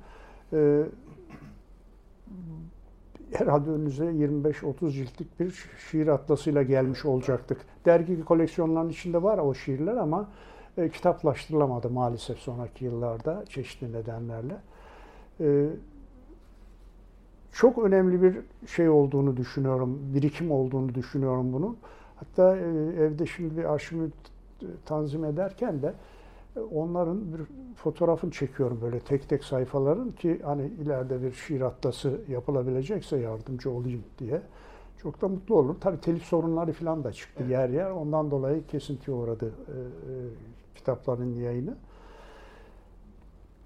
e, 0.52 0.82
herhalde 3.32 3.70
önünüze 3.70 4.04
25-30 4.04 4.90
ciltlik 4.90 5.40
bir 5.40 5.64
şiir 5.90 6.08
atlasıyla 6.08 6.62
gelmiş 6.62 7.04
olacaktık. 7.04 7.60
Dergi 7.84 8.24
koleksiyonlarının 8.24 8.90
içinde 8.90 9.22
var 9.22 9.38
o 9.38 9.54
şiirler 9.54 9.96
ama 9.96 10.28
e, 10.78 10.88
kitaplaştırılamadı 10.88 11.90
maalesef 11.90 12.38
sonraki 12.38 12.84
yıllarda 12.84 13.44
çeşitli 13.48 13.92
nedenlerle. 13.92 14.56
E, 15.40 15.66
çok 17.52 17.78
önemli 17.78 18.22
bir 18.22 18.36
şey 18.66 18.88
olduğunu 18.88 19.36
düşünüyorum, 19.36 20.00
birikim 20.14 20.50
olduğunu 20.50 20.94
düşünüyorum 20.94 21.52
bunun. 21.52 21.76
Hatta 22.16 22.56
e, 22.56 22.60
evde 23.02 23.26
şimdi 23.26 23.68
arşivimi 23.68 24.10
tanzim 24.86 25.24
ederken 25.24 25.82
de 25.82 25.94
onların 26.60 27.32
bir 27.32 27.40
fotoğrafını 27.76 28.30
çekiyorum 28.30 28.80
böyle 28.82 29.00
tek 29.00 29.28
tek 29.28 29.44
sayfaların 29.44 30.12
ki 30.12 30.40
hani 30.44 30.66
ileride 30.66 31.22
bir 31.22 31.32
şiir 31.32 31.60
atlası 31.60 32.20
yapılabilecekse 32.28 33.16
yardımcı 33.16 33.70
olayım 33.70 34.02
diye. 34.18 34.42
Çok 35.02 35.20
da 35.20 35.28
mutlu 35.28 35.54
olur. 35.54 35.76
Tabii 35.80 36.00
telif 36.00 36.22
sorunları 36.22 36.72
falan 36.72 37.04
da 37.04 37.12
çıktı 37.12 37.42
evet. 37.42 37.50
yer 37.50 37.68
yer. 37.68 37.90
Ondan 37.90 38.30
dolayı 38.30 38.66
kesintiye 38.66 39.16
uğradı 39.16 39.46
e, 39.46 39.50
e, 39.50 40.14
kitapların 40.74 41.34
yayını. 41.34 41.76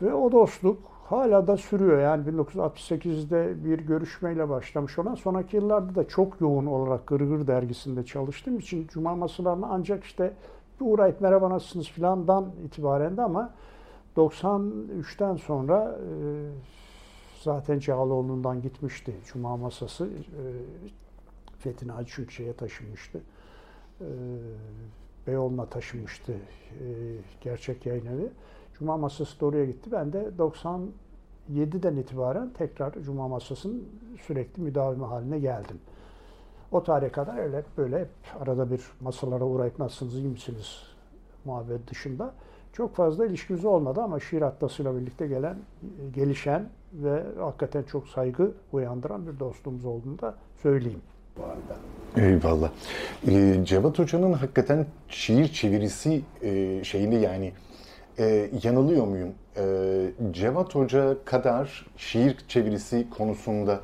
Ve 0.03 0.15
o 0.15 0.33
dostluk 0.33 0.79
hala 1.05 1.47
da 1.47 1.57
sürüyor. 1.57 1.99
Yani 1.99 2.29
1968'de 2.29 3.65
bir 3.65 3.79
görüşmeyle 3.79 4.49
başlamış 4.49 4.99
olan 4.99 5.15
sonraki 5.15 5.57
yıllarda 5.57 5.95
da 5.95 6.09
çok 6.09 6.41
yoğun 6.41 6.67
olarak 6.67 7.07
Gırgır 7.07 7.47
dergisinde 7.47 8.05
çalıştığım 8.05 8.59
için 8.59 8.87
Cuma 8.87 9.17
masalarına 9.17 9.67
ancak 9.71 10.05
işte 10.05 10.33
uğrayıp 10.83 11.21
merhaba 11.21 11.51
nasılsınız 11.51 11.89
filandan 11.89 12.53
itibaren 12.65 13.17
de 13.17 13.23
ama 13.23 13.55
93'ten 14.17 15.37
sonra 15.37 15.99
e, 15.99 16.17
zaten 17.43 17.79
Cağaloğlu'ndan 17.79 18.63
gitmişti 18.63 19.15
Cuma 19.25 19.57
masası. 19.57 20.07
E, 20.07 20.43
Fethi 21.59 21.89
Naci 21.89 22.13
çünkü 22.15 22.35
şeye 22.35 22.53
taşınmıştı. 22.53 23.21
E, 24.01 24.07
Beyoğlu'na 25.27 25.67
taşınmıştı 25.67 26.33
e, 26.33 26.37
gerçek 27.41 27.87
yayın 27.87 28.07
evi. 28.07 28.29
Cuma 28.79 28.97
masası 28.97 29.41
da 29.41 29.47
oraya 29.47 29.65
gitti. 29.65 29.93
Ben 29.93 30.13
de 30.13 30.31
97'den 30.39 31.97
itibaren 31.97 32.51
tekrar 32.51 32.93
Cuma 32.93 33.29
masasının 33.29 33.89
sürekli 34.27 34.63
müdavimi 34.63 35.05
haline 35.05 35.39
geldim. 35.39 35.81
O 36.73 36.83
tarihe 36.83 37.13
kadar 37.13 37.39
öyle 37.39 37.63
böyle 37.79 38.07
arada 38.41 38.71
bir 38.71 38.81
masalara 39.01 39.45
uğrayıp 39.45 39.79
nasılsınız, 39.79 40.15
iyi 40.15 40.29
misiniz 40.29 40.83
muhabbet 41.45 41.91
dışında 41.91 42.33
çok 42.73 42.95
fazla 42.95 43.27
ilişkimiz 43.27 43.65
olmadı 43.65 44.01
ama 44.03 44.21
şiir 44.21 44.43
atlasıyla 44.43 44.97
birlikte 44.97 45.27
gelen, 45.27 45.57
gelişen 46.15 46.69
ve 46.93 47.23
hakikaten 47.39 47.83
çok 47.83 48.09
saygı 48.09 48.53
uyandıran 48.73 49.27
bir 49.27 49.39
dostluğumuz 49.39 49.85
olduğunu 49.85 50.19
da 50.19 50.35
söyleyeyim 50.63 51.03
bu 51.37 51.43
arada. 51.45 52.29
Eyvallah. 52.29 52.71
Ee, 53.29 53.61
Cevat 53.65 53.99
Hoca'nın 53.99 54.33
hakikaten 54.33 54.87
şiir 55.09 55.49
çevirisi 55.49 56.23
e, 56.43 56.85
şeyli 56.85 57.15
yani 57.15 57.53
e, 58.19 58.51
yanılıyor 58.63 59.07
muyum? 59.07 59.35
E, 59.57 59.65
Cevat 60.31 60.75
Hoca 60.75 61.17
kadar 61.25 61.87
şiir 61.97 62.37
çevirisi 62.49 63.11
konusunda 63.11 63.81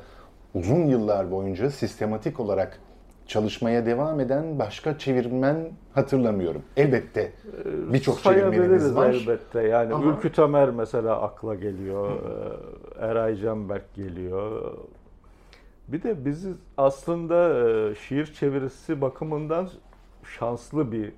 uzun 0.53 0.85
yıllar 0.85 1.31
boyunca 1.31 1.69
sistematik 1.69 2.39
olarak 2.39 2.79
çalışmaya 3.27 3.85
devam 3.85 4.19
eden 4.19 4.59
başka 4.59 4.97
çevirmen 4.97 5.69
hatırlamıyorum. 5.93 6.61
Elbette 6.77 7.21
Ee, 7.21 7.93
birçok 7.93 8.23
çevirmenimiz 8.23 8.95
var. 8.95 9.09
elbette. 9.09 9.61
Yani 9.61 9.93
Ama- 9.93 10.05
Ülkü 10.11 10.31
Tamer 10.31 10.69
mesela 10.69 11.21
akla 11.21 11.55
geliyor. 11.55 12.09
Ee, 12.11 13.05
Eray 13.05 13.35
Canberk 13.35 13.93
geliyor. 13.93 14.71
Bir 15.87 16.03
de 16.03 16.25
biz 16.25 16.47
aslında 16.77 17.69
e, 17.69 17.95
şiir 17.95 18.25
çevirisi 18.25 19.01
bakımından 19.01 19.69
şanslı 20.23 20.91
bir 20.91 21.11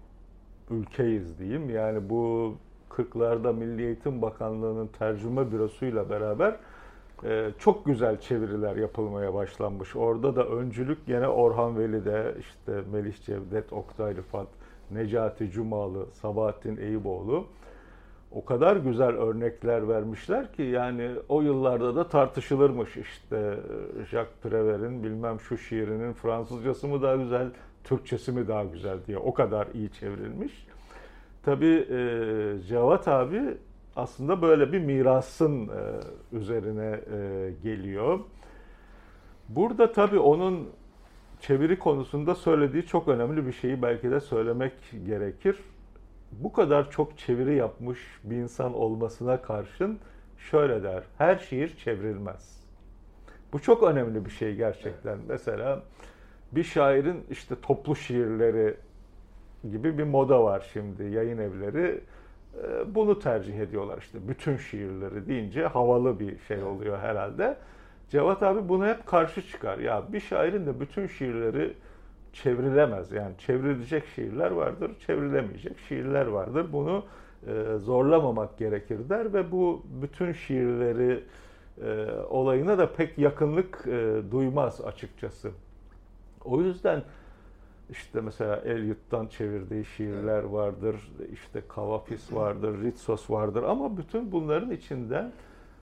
ülkeyiz 0.72 1.40
diyeyim. 1.40 1.70
Yani 1.70 2.10
bu 2.10 2.54
40'larda 2.90 3.54
Milli 3.54 3.86
Eğitim 3.86 4.22
Bakanlığı'nın 4.22 4.88
tercüme 4.88 5.52
bürosuyla 5.52 6.10
beraber 6.10 6.50
e, 6.52 6.58
çok 7.58 7.86
güzel 7.86 8.20
çeviriler 8.20 8.76
yapılmaya 8.76 9.34
başlanmış. 9.34 9.96
Orada 9.96 10.36
da 10.36 10.46
öncülük 10.48 11.06
gene 11.08 11.28
Orhan 11.28 11.78
Veli'de, 11.78 12.36
işte 12.40 12.82
Melih 12.92 13.16
Cevdet, 13.26 13.74
Oktay 13.74 14.16
Rıfat, 14.16 14.48
Necati 14.92 15.52
Cumalı, 15.52 16.06
Sabahattin 16.12 16.78
Eyüboğlu 16.78 17.46
o 18.32 18.46
kadar 18.46 18.76
güzel 18.76 19.10
örnekler 19.10 19.88
vermişler 19.88 20.54
ki 20.54 20.62
yani 20.62 21.12
o 21.30 21.42
yıllarda 21.42 21.96
da 21.96 22.08
tartışılırmış 22.08 22.98
işte 22.98 23.60
Jacques 24.12 24.36
Prévert'in 24.44 25.04
bilmem 25.04 25.40
şu 25.40 25.58
şiirinin 25.58 26.14
Fransızcası 26.14 26.88
mı 26.88 27.02
daha 27.02 27.16
güzel, 27.16 27.48
Türkçesi 27.84 28.32
mi 28.32 28.48
daha 28.48 28.64
güzel 28.64 28.98
diye 29.08 29.18
o 29.18 29.34
kadar 29.34 29.68
iyi 29.74 29.92
çevrilmiş. 29.92 30.68
Tabii 31.44 31.88
e, 31.90 31.98
Cevat 32.68 33.08
abi 33.08 33.42
aslında 33.96 34.42
böyle 34.42 34.72
bir 34.72 34.80
mirasın 34.80 35.68
e, 35.68 35.72
üzerine 36.32 37.00
e, 37.14 37.52
geliyor. 37.64 38.20
Burada 39.50 39.92
tabii 39.92 40.20
onun 40.20 40.70
çeviri 41.40 41.80
konusunda 41.80 42.36
söylediği 42.36 42.86
çok 42.86 43.08
önemli 43.08 43.48
bir 43.48 43.52
şeyi 43.52 43.82
belki 43.82 44.12
de 44.12 44.20
söylemek 44.20 44.74
gerekir. 45.06 45.60
Bu 46.32 46.54
kadar 46.54 46.92
çok 46.92 47.18
çeviri 47.18 47.56
yapmış 47.56 48.00
bir 48.24 48.36
insan 48.36 48.74
olmasına 48.74 49.42
karşın 49.42 50.00
şöyle 50.38 50.84
der. 50.84 51.04
Her 51.18 51.38
şiir 51.38 51.78
çevrilmez. 51.78 52.62
Bu 53.54 53.62
çok 53.62 53.84
önemli 53.84 54.26
bir 54.26 54.30
şey 54.30 54.56
gerçekten. 54.56 55.18
Mesela 55.28 55.84
bir 56.52 56.64
şairin 56.64 57.24
işte 57.30 57.56
toplu 57.62 57.96
şiirleri 57.96 58.76
gibi 59.72 59.98
bir 59.98 60.04
moda 60.04 60.44
var 60.44 60.70
şimdi 60.74 61.04
yayın 61.04 61.38
evleri. 61.38 62.02
E, 62.64 62.96
Bunu 62.96 63.20
tercih 63.20 63.60
ediyorlar 63.60 63.98
işte 63.98 64.18
bütün 64.28 64.58
şiirleri 64.58 65.28
deyince 65.28 65.68
havalı 65.68 66.20
bir 66.20 66.40
şey 66.40 66.64
oluyor 66.64 67.00
herhalde. 67.00 67.58
Cevat 68.10 68.44
abi 68.44 68.70
buna 68.70 68.88
hep 68.88 69.06
karşı 69.06 69.42
çıkar. 69.48 69.78
Ya 69.78 70.04
bir 70.14 70.20
şairin 70.20 70.66
de 70.66 70.80
bütün 70.80 71.08
şiirleri 71.08 71.74
çevrilemez. 72.34 73.12
Yani 73.12 73.38
çevrilecek 73.38 74.06
şiirler 74.16 74.52
vardır, 74.52 74.92
çevrilemeyecek 75.08 75.80
şiirler 75.88 76.26
vardır. 76.26 76.66
Bunu 76.74 77.06
e, 77.48 77.78
zorlamamak 77.78 78.58
gerekir 78.58 79.10
der 79.10 79.34
ve 79.34 79.52
bu 79.52 79.84
bütün 80.02 80.32
şiirleri 80.34 81.24
e, 81.86 82.08
olayına 82.30 82.78
da 82.78 82.94
pek 82.94 83.18
yakınlık 83.18 83.88
e, 83.88 84.22
duymaz 84.32 84.82
açıkçası. 84.82 85.52
O 86.46 86.62
yüzden 86.62 87.04
işte 87.92 88.22
mesela 88.22 88.56
Eliot'tan 88.56 89.28
çevirdiği 89.28 89.86
şiirler 89.86 90.44
vardır, 90.44 91.12
işte 91.34 91.62
Kavafis 91.68 92.34
vardır, 92.34 92.82
Ritsos 92.84 93.30
vardır 93.30 93.64
ama 93.64 93.98
bütün 93.98 94.32
bunların 94.32 94.72
içinden 94.72 95.32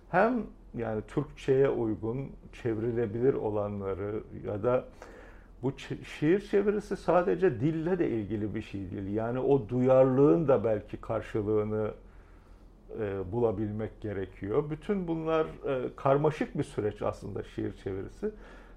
hem 0.10 0.44
yani 0.78 1.02
Türkçe'ye 1.08 1.70
uygun, 1.70 2.30
çevrilebilir 2.64 3.34
olanları 3.34 4.24
ya 4.48 4.64
da 4.64 4.86
bu 5.64 5.74
şiir 6.04 6.42
çevirisi 6.42 6.98
sadece 6.98 7.60
dille 7.60 8.00
de 8.00 8.10
ilgili 8.10 8.56
bir 8.56 8.62
şey 8.62 8.92
değil. 8.92 9.14
Yani 9.14 9.40
o 9.40 9.70
duyarlılığın 9.70 10.48
da 10.48 10.64
belki 10.64 10.98
karşılığını 10.98 11.92
e, 13.00 13.32
bulabilmek 13.32 14.02
gerekiyor. 14.02 14.70
Bütün 14.70 15.08
bunlar 15.08 15.46
e, 15.46 15.90
karmaşık 15.96 16.58
bir 16.58 16.64
süreç 16.64 17.02
aslında 17.02 17.44
şiir 17.44 17.74
çevirisi. 17.74 18.32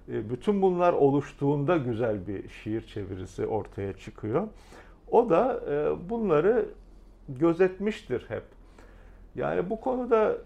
E, 0.09 0.29
bütün 0.29 0.61
bunlar 0.61 0.93
oluştuğunda 0.93 1.77
güzel 1.77 2.27
bir 2.27 2.49
şiir 2.49 2.81
çevirisi 2.81 3.47
ortaya 3.47 3.93
çıkıyor. 3.93 4.47
O 5.11 5.29
da 5.29 5.61
e, 5.69 6.09
bunları 6.09 6.65
gözetmiştir 7.29 8.25
hep. 8.27 8.43
Yani 9.35 9.69
bu 9.69 9.81
konuda 9.81 10.37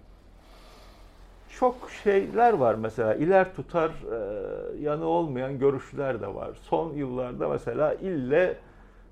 çok 1.50 1.90
şeyler 2.04 2.54
var 2.54 2.76
mesela 2.76 3.16
iler 3.16 3.56
tutar 3.56 3.90
e, 3.90 4.84
yanı 4.84 5.06
olmayan 5.06 5.60
görüşler 5.60 6.22
de 6.22 6.36
var. 6.36 6.52
Son 6.62 6.94
yıllarda 6.94 7.50
mesela 7.50 7.94
ille 7.94 8.58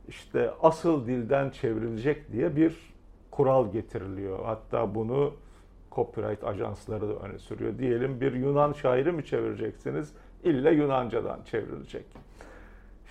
işte 0.08 0.52
asıl 0.62 1.08
dilden 1.08 1.50
çevrilecek 1.50 2.32
diye 2.32 2.56
bir 2.56 2.96
kural 3.32 3.72
getiriliyor. 3.72 4.46
Hatta 4.46 4.96
bunu 4.96 5.34
copyright 5.92 6.44
ajansları 6.44 7.10
da 7.10 7.14
öne 7.14 7.40
sürüyor. 7.40 7.80
Diyelim 7.80 8.22
bir 8.22 8.34
Yunan 8.34 8.74
şairi 8.74 9.12
mi 9.12 9.26
çevireceksiniz? 9.26 10.14
İlle 10.46 10.72
Yunancadan 10.72 11.40
çevrilecek. 11.44 12.06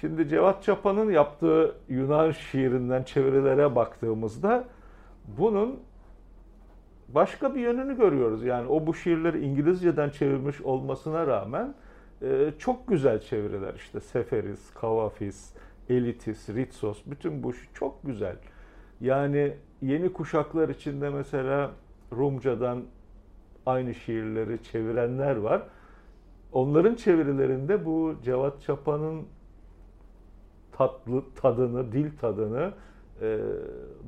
Şimdi 0.01 0.29
Cevat 0.29 0.63
Çapa'nın 0.63 1.11
yaptığı 1.11 1.75
Yunan 1.89 2.31
şiirinden 2.31 3.03
çevirilere 3.03 3.77
baktığımızda 3.77 4.65
bunun 5.39 5.81
başka 7.09 7.55
bir 7.55 7.61
yönünü 7.61 7.97
görüyoruz. 7.97 8.45
Yani 8.45 8.69
o 8.69 8.87
bu 8.87 8.95
şiirleri 8.95 9.45
İngilizceden 9.45 10.11
çevirmiş 10.11 10.61
olmasına 10.61 11.27
rağmen 11.27 11.75
e, 12.23 12.53
çok 12.59 12.89
güzel 12.89 13.21
çeviriler. 13.21 13.75
İşte 13.75 14.01
Seferis, 14.01 14.71
Kavafis, 14.71 15.55
Elitis, 15.89 16.49
Ritsos 16.49 17.03
bütün 17.07 17.43
bu 17.43 17.53
çok 17.75 18.03
güzel. 18.03 18.37
Yani 19.01 19.53
yeni 19.83 20.13
kuşaklar 20.13 20.69
içinde 20.69 21.11
mesela 21.11 21.71
Rumcadan 22.13 22.83
aynı 23.67 23.95
şiirleri 23.95 24.63
çevirenler 24.63 25.37
var. 25.37 25.63
Onların 26.55 26.95
çevirilerinde 26.95 27.85
bu 27.85 28.15
Cevat 28.25 28.63
Çapa'nın 28.63 29.23
tatlı 30.73 31.23
tadını, 31.35 31.93
dil 31.93 32.11
tadını 32.21 32.73
e, 33.21 33.39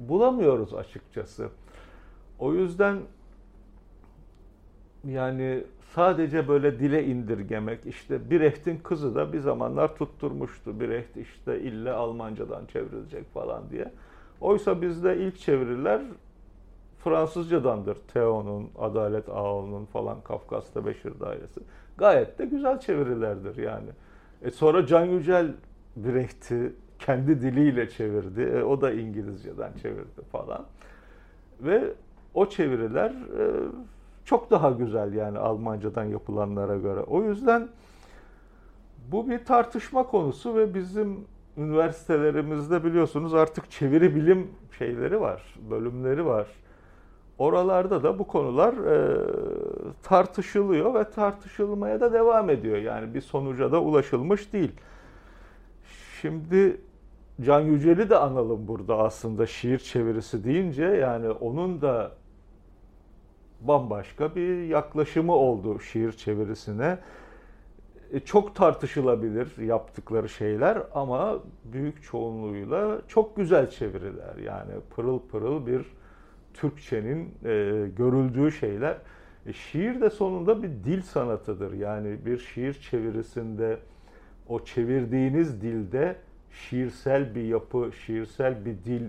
bulamıyoruz 0.08 0.74
açıkçası. 0.74 1.48
O 2.38 2.54
yüzden 2.54 2.98
yani 5.04 5.64
sadece 5.94 6.48
böyle 6.48 6.78
dile 6.78 7.04
indirgemek 7.04 7.86
işte 7.86 8.30
Brecht'in 8.30 8.78
kızı 8.78 9.14
da 9.14 9.32
bir 9.32 9.38
zamanlar 9.38 9.96
tutturmuştu. 9.96 10.80
Brecht 10.80 11.16
işte 11.16 11.60
ille 11.60 11.92
Almancadan 11.92 12.66
çevrilecek 12.66 13.34
falan 13.34 13.70
diye. 13.70 13.92
Oysa 14.40 14.82
bizde 14.82 15.16
ilk 15.16 15.38
çeviriler 15.38 16.02
Fransızcadandır. 16.98 17.94
Theo'nun, 17.94 18.68
Adalet 18.78 19.28
Ağaoğlu'nun 19.28 19.84
falan 19.84 20.20
Kafkas'ta 20.20 20.86
Beşir 20.86 21.20
Dairesi. 21.20 21.60
Gayet 21.98 22.38
de 22.38 22.44
güzel 22.46 22.80
çevirilerdir 22.80 23.56
yani. 23.56 23.88
E 24.42 24.50
sonra 24.50 24.86
Can 24.86 25.04
Yücel 25.04 25.52
Brecht'i 25.96 26.72
kendi 26.98 27.40
diliyle 27.40 27.88
çevirdi. 27.88 28.42
E 28.42 28.62
o 28.62 28.80
da 28.80 28.92
İngilizceden 28.92 29.72
çevirdi 29.82 30.22
falan. 30.32 30.66
Ve 31.60 31.84
o 32.34 32.48
çeviriler 32.48 33.10
e, 33.10 33.44
çok 34.24 34.50
daha 34.50 34.70
güzel 34.70 35.12
yani 35.12 35.38
Almancadan 35.38 36.04
yapılanlara 36.04 36.76
göre. 36.76 37.00
O 37.00 37.22
yüzden 37.22 37.68
bu 39.12 39.30
bir 39.30 39.44
tartışma 39.44 40.02
konusu 40.02 40.56
ve 40.56 40.74
bizim 40.74 41.24
üniversitelerimizde 41.56 42.84
biliyorsunuz 42.84 43.34
artık 43.34 43.70
çeviri 43.70 44.14
bilim 44.14 44.50
şeyleri 44.78 45.20
var, 45.20 45.54
bölümleri 45.70 46.26
var. 46.26 46.46
Oralarda 47.38 48.02
da 48.02 48.18
bu 48.18 48.26
konular 48.26 48.72
e, 48.72 49.18
tartışılıyor 50.02 50.94
ve 50.94 51.10
tartışılmaya 51.10 52.00
da 52.00 52.12
devam 52.12 52.50
ediyor. 52.50 52.76
Yani 52.76 53.14
bir 53.14 53.20
sonuca 53.20 53.72
da 53.72 53.82
ulaşılmış 53.82 54.52
değil. 54.52 54.72
Şimdi 56.20 56.80
Can 57.42 57.60
Yücel'i 57.60 58.10
de 58.10 58.16
analım 58.16 58.68
burada 58.68 58.98
aslında 58.98 59.46
şiir 59.46 59.78
çevirisi 59.78 60.44
deyince 60.44 60.84
yani 60.84 61.30
onun 61.30 61.80
da 61.80 62.10
bambaşka 63.60 64.34
bir 64.34 64.62
yaklaşımı 64.64 65.32
oldu 65.34 65.80
şiir 65.80 66.12
çevirisine. 66.12 66.98
E, 68.12 68.20
Çok 68.20 68.54
tartışılabilir 68.54 69.58
yaptıkları 69.58 70.28
şeyler 70.28 70.82
ama 70.94 71.38
büyük 71.64 72.02
çoğunluğuyla 72.02 72.98
çok 73.08 73.36
güzel 73.36 73.70
çeviriler. 73.70 74.36
Yani 74.44 74.72
pırıl 74.96 75.18
pırıl 75.18 75.66
bir 75.66 75.95
Türkçenin 76.56 77.34
e, 77.44 77.88
görüldüğü 77.96 78.52
şeyler. 78.52 78.98
E, 79.46 79.52
şiir 79.52 80.00
de 80.00 80.10
sonunda 80.10 80.62
bir 80.62 80.68
dil 80.68 81.02
sanatıdır. 81.02 81.72
Yani 81.72 82.26
bir 82.26 82.38
şiir 82.38 82.74
çevirisinde 82.74 83.78
o 84.48 84.64
çevirdiğiniz 84.64 85.62
dilde 85.62 86.16
şiirsel 86.50 87.34
bir 87.34 87.42
yapı, 87.42 87.90
şiirsel 88.06 88.64
bir 88.64 88.84
dil 88.84 89.02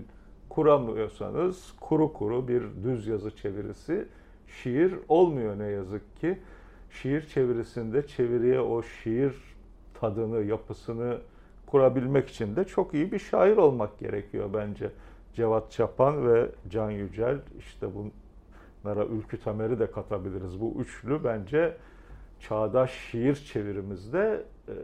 kuramıyorsanız 0.48 1.72
kuru 1.80 2.12
kuru 2.12 2.48
bir 2.48 2.62
düz 2.84 3.06
yazı 3.06 3.36
çevirisi 3.36 4.08
şiir 4.46 4.94
olmuyor 5.08 5.58
ne 5.58 5.66
yazık 5.66 6.16
ki. 6.16 6.38
şiir 6.90 7.22
çevirisinde 7.22 8.06
çeviriye 8.06 8.60
o 8.60 8.82
şiir 8.82 9.32
tadını, 9.94 10.44
yapısını 10.44 11.18
kurabilmek 11.66 12.28
için 12.28 12.56
de 12.56 12.64
çok 12.64 12.94
iyi 12.94 13.12
bir 13.12 13.18
şair 13.18 13.56
olmak 13.56 13.98
gerekiyor 13.98 14.50
bence. 14.54 14.90
Cevat 15.38 15.70
Çapan 15.72 16.28
ve 16.28 16.48
Can 16.68 16.90
Yücel 16.90 17.38
işte 17.58 17.86
bunlara 17.94 19.04
Ülkü 19.04 19.40
Tamer'i 19.40 19.78
de 19.78 19.90
katabiliriz. 19.90 20.60
Bu 20.60 20.74
üçlü 20.80 21.24
bence 21.24 21.76
çağdaş 22.40 22.90
şiir 23.10 23.34
çevirimizde 23.34 24.44
e, 24.68 24.74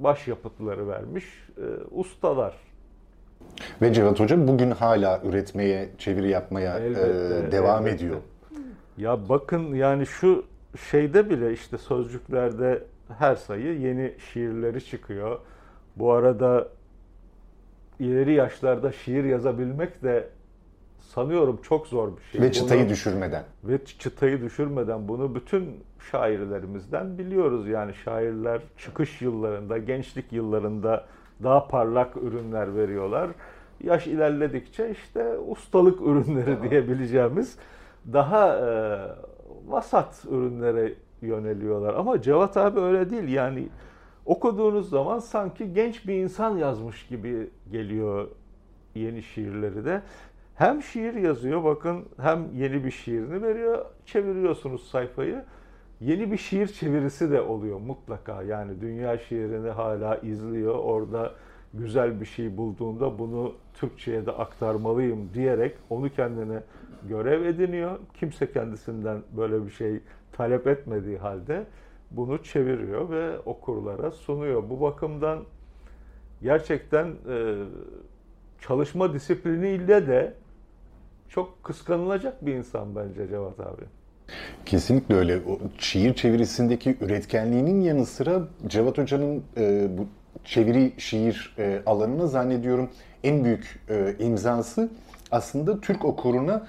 başyapıtları 0.00 0.88
vermiş 0.88 1.24
e, 1.58 1.64
ustalar. 1.90 2.54
Ve 3.82 3.92
Cevat 3.92 4.20
Hoca 4.20 4.48
bugün 4.48 4.70
hala 4.70 5.22
üretmeye, 5.24 5.88
çeviri 5.98 6.30
yapmaya 6.30 6.78
e, 6.78 6.86
elbette, 6.86 7.52
devam 7.52 7.86
elbette. 7.86 8.04
ediyor. 8.04 8.20
Ya 8.98 9.28
bakın 9.28 9.74
yani 9.74 10.06
şu 10.06 10.44
şeyde 10.90 11.30
bile 11.30 11.52
işte 11.52 11.78
sözcüklerde 11.78 12.82
her 13.18 13.34
sayı 13.34 13.80
yeni 13.80 14.14
şiirleri 14.32 14.84
çıkıyor. 14.84 15.38
Bu 15.96 16.12
arada 16.12 16.68
ileri 18.00 18.34
yaşlarda 18.34 18.92
şiir 18.92 19.24
yazabilmek 19.24 20.02
de 20.02 20.28
sanıyorum 20.98 21.60
çok 21.62 21.86
zor 21.86 22.16
bir 22.16 22.22
şey. 22.22 22.40
Ve 22.40 22.52
çıtayı 22.52 22.80
bunu, 22.80 22.88
düşürmeden. 22.88 23.44
Ve 23.64 23.84
çıtayı 23.84 24.42
düşürmeden 24.42 25.08
bunu 25.08 25.34
bütün 25.34 25.84
şairlerimizden 26.10 27.18
biliyoruz. 27.18 27.68
Yani 27.68 27.94
şairler 27.94 28.60
çıkış 28.78 29.22
yıllarında, 29.22 29.78
gençlik 29.78 30.32
yıllarında 30.32 31.04
daha 31.42 31.68
parlak 31.68 32.16
ürünler 32.16 32.76
veriyorlar. 32.76 33.30
Yaş 33.84 34.06
ilerledikçe 34.06 34.90
işte 34.90 35.38
ustalık 35.38 36.00
ürünleri 36.00 36.70
diyebileceğimiz 36.70 37.58
daha 38.12 38.56
e, 38.56 38.66
vasat 39.66 40.24
ürünlere 40.30 40.94
yöneliyorlar. 41.22 41.94
Ama 41.94 42.22
Cevat 42.22 42.56
abi 42.56 42.80
öyle 42.80 43.10
değil. 43.10 43.28
Yani 43.28 43.68
okuduğunuz 44.26 44.90
zaman 44.90 45.18
sanki 45.18 45.72
genç 45.72 46.08
bir 46.08 46.14
insan 46.14 46.56
yazmış 46.56 47.06
gibi 47.06 47.50
geliyor 47.72 48.28
yeni 48.94 49.22
şiirleri 49.22 49.84
de. 49.84 50.02
Hem 50.54 50.82
şiir 50.82 51.14
yazıyor 51.14 51.64
bakın 51.64 52.04
hem 52.20 52.48
yeni 52.54 52.84
bir 52.84 52.90
şiirini 52.90 53.42
veriyor. 53.42 53.84
Çeviriyorsunuz 54.06 54.88
sayfayı. 54.88 55.44
Yeni 56.00 56.32
bir 56.32 56.36
şiir 56.36 56.66
çevirisi 56.66 57.30
de 57.30 57.40
oluyor 57.40 57.80
mutlaka. 57.80 58.42
Yani 58.42 58.80
dünya 58.80 59.18
şiirini 59.18 59.70
hala 59.70 60.16
izliyor. 60.16 60.74
Orada 60.74 61.32
güzel 61.74 62.20
bir 62.20 62.26
şey 62.26 62.56
bulduğunda 62.56 63.18
bunu 63.18 63.52
Türkçe'ye 63.74 64.26
de 64.26 64.32
aktarmalıyım 64.32 65.30
diyerek 65.34 65.74
onu 65.90 66.10
kendine 66.10 66.62
görev 67.08 67.44
ediniyor. 67.44 67.98
Kimse 68.14 68.52
kendisinden 68.52 69.18
böyle 69.36 69.64
bir 69.66 69.70
şey 69.70 70.00
talep 70.32 70.66
etmediği 70.66 71.18
halde 71.18 71.66
bunu 72.10 72.42
çeviriyor 72.42 73.10
ve 73.10 73.38
okurlara 73.38 74.10
sunuyor. 74.10 74.70
Bu 74.70 74.80
bakımdan 74.80 75.44
gerçekten 76.42 77.06
e, 77.06 77.64
çalışma 78.60 79.14
disipliniyle 79.14 80.06
de 80.06 80.34
çok 81.28 81.64
kıskanılacak 81.64 82.46
bir 82.46 82.54
insan 82.54 82.96
bence 82.96 83.28
Cevat 83.28 83.60
abi. 83.60 83.82
Kesinlikle 84.66 85.14
öyle. 85.14 85.36
O 85.36 85.58
şiir 85.78 86.14
çevirisindeki 86.14 86.96
üretkenliğinin 87.00 87.80
yanı 87.80 88.06
sıra 88.06 88.48
Cevat 88.66 88.98
Hoca'nın 88.98 89.44
e, 89.56 89.88
bu 89.98 90.06
çeviri 90.44 90.92
şiir 90.98 91.54
e, 91.58 91.82
alanına 91.86 92.26
zannediyorum 92.26 92.90
en 93.24 93.44
büyük 93.44 93.80
e, 93.88 94.14
imzası 94.18 94.88
aslında 95.30 95.80
Türk 95.80 96.04
okuruna 96.04 96.66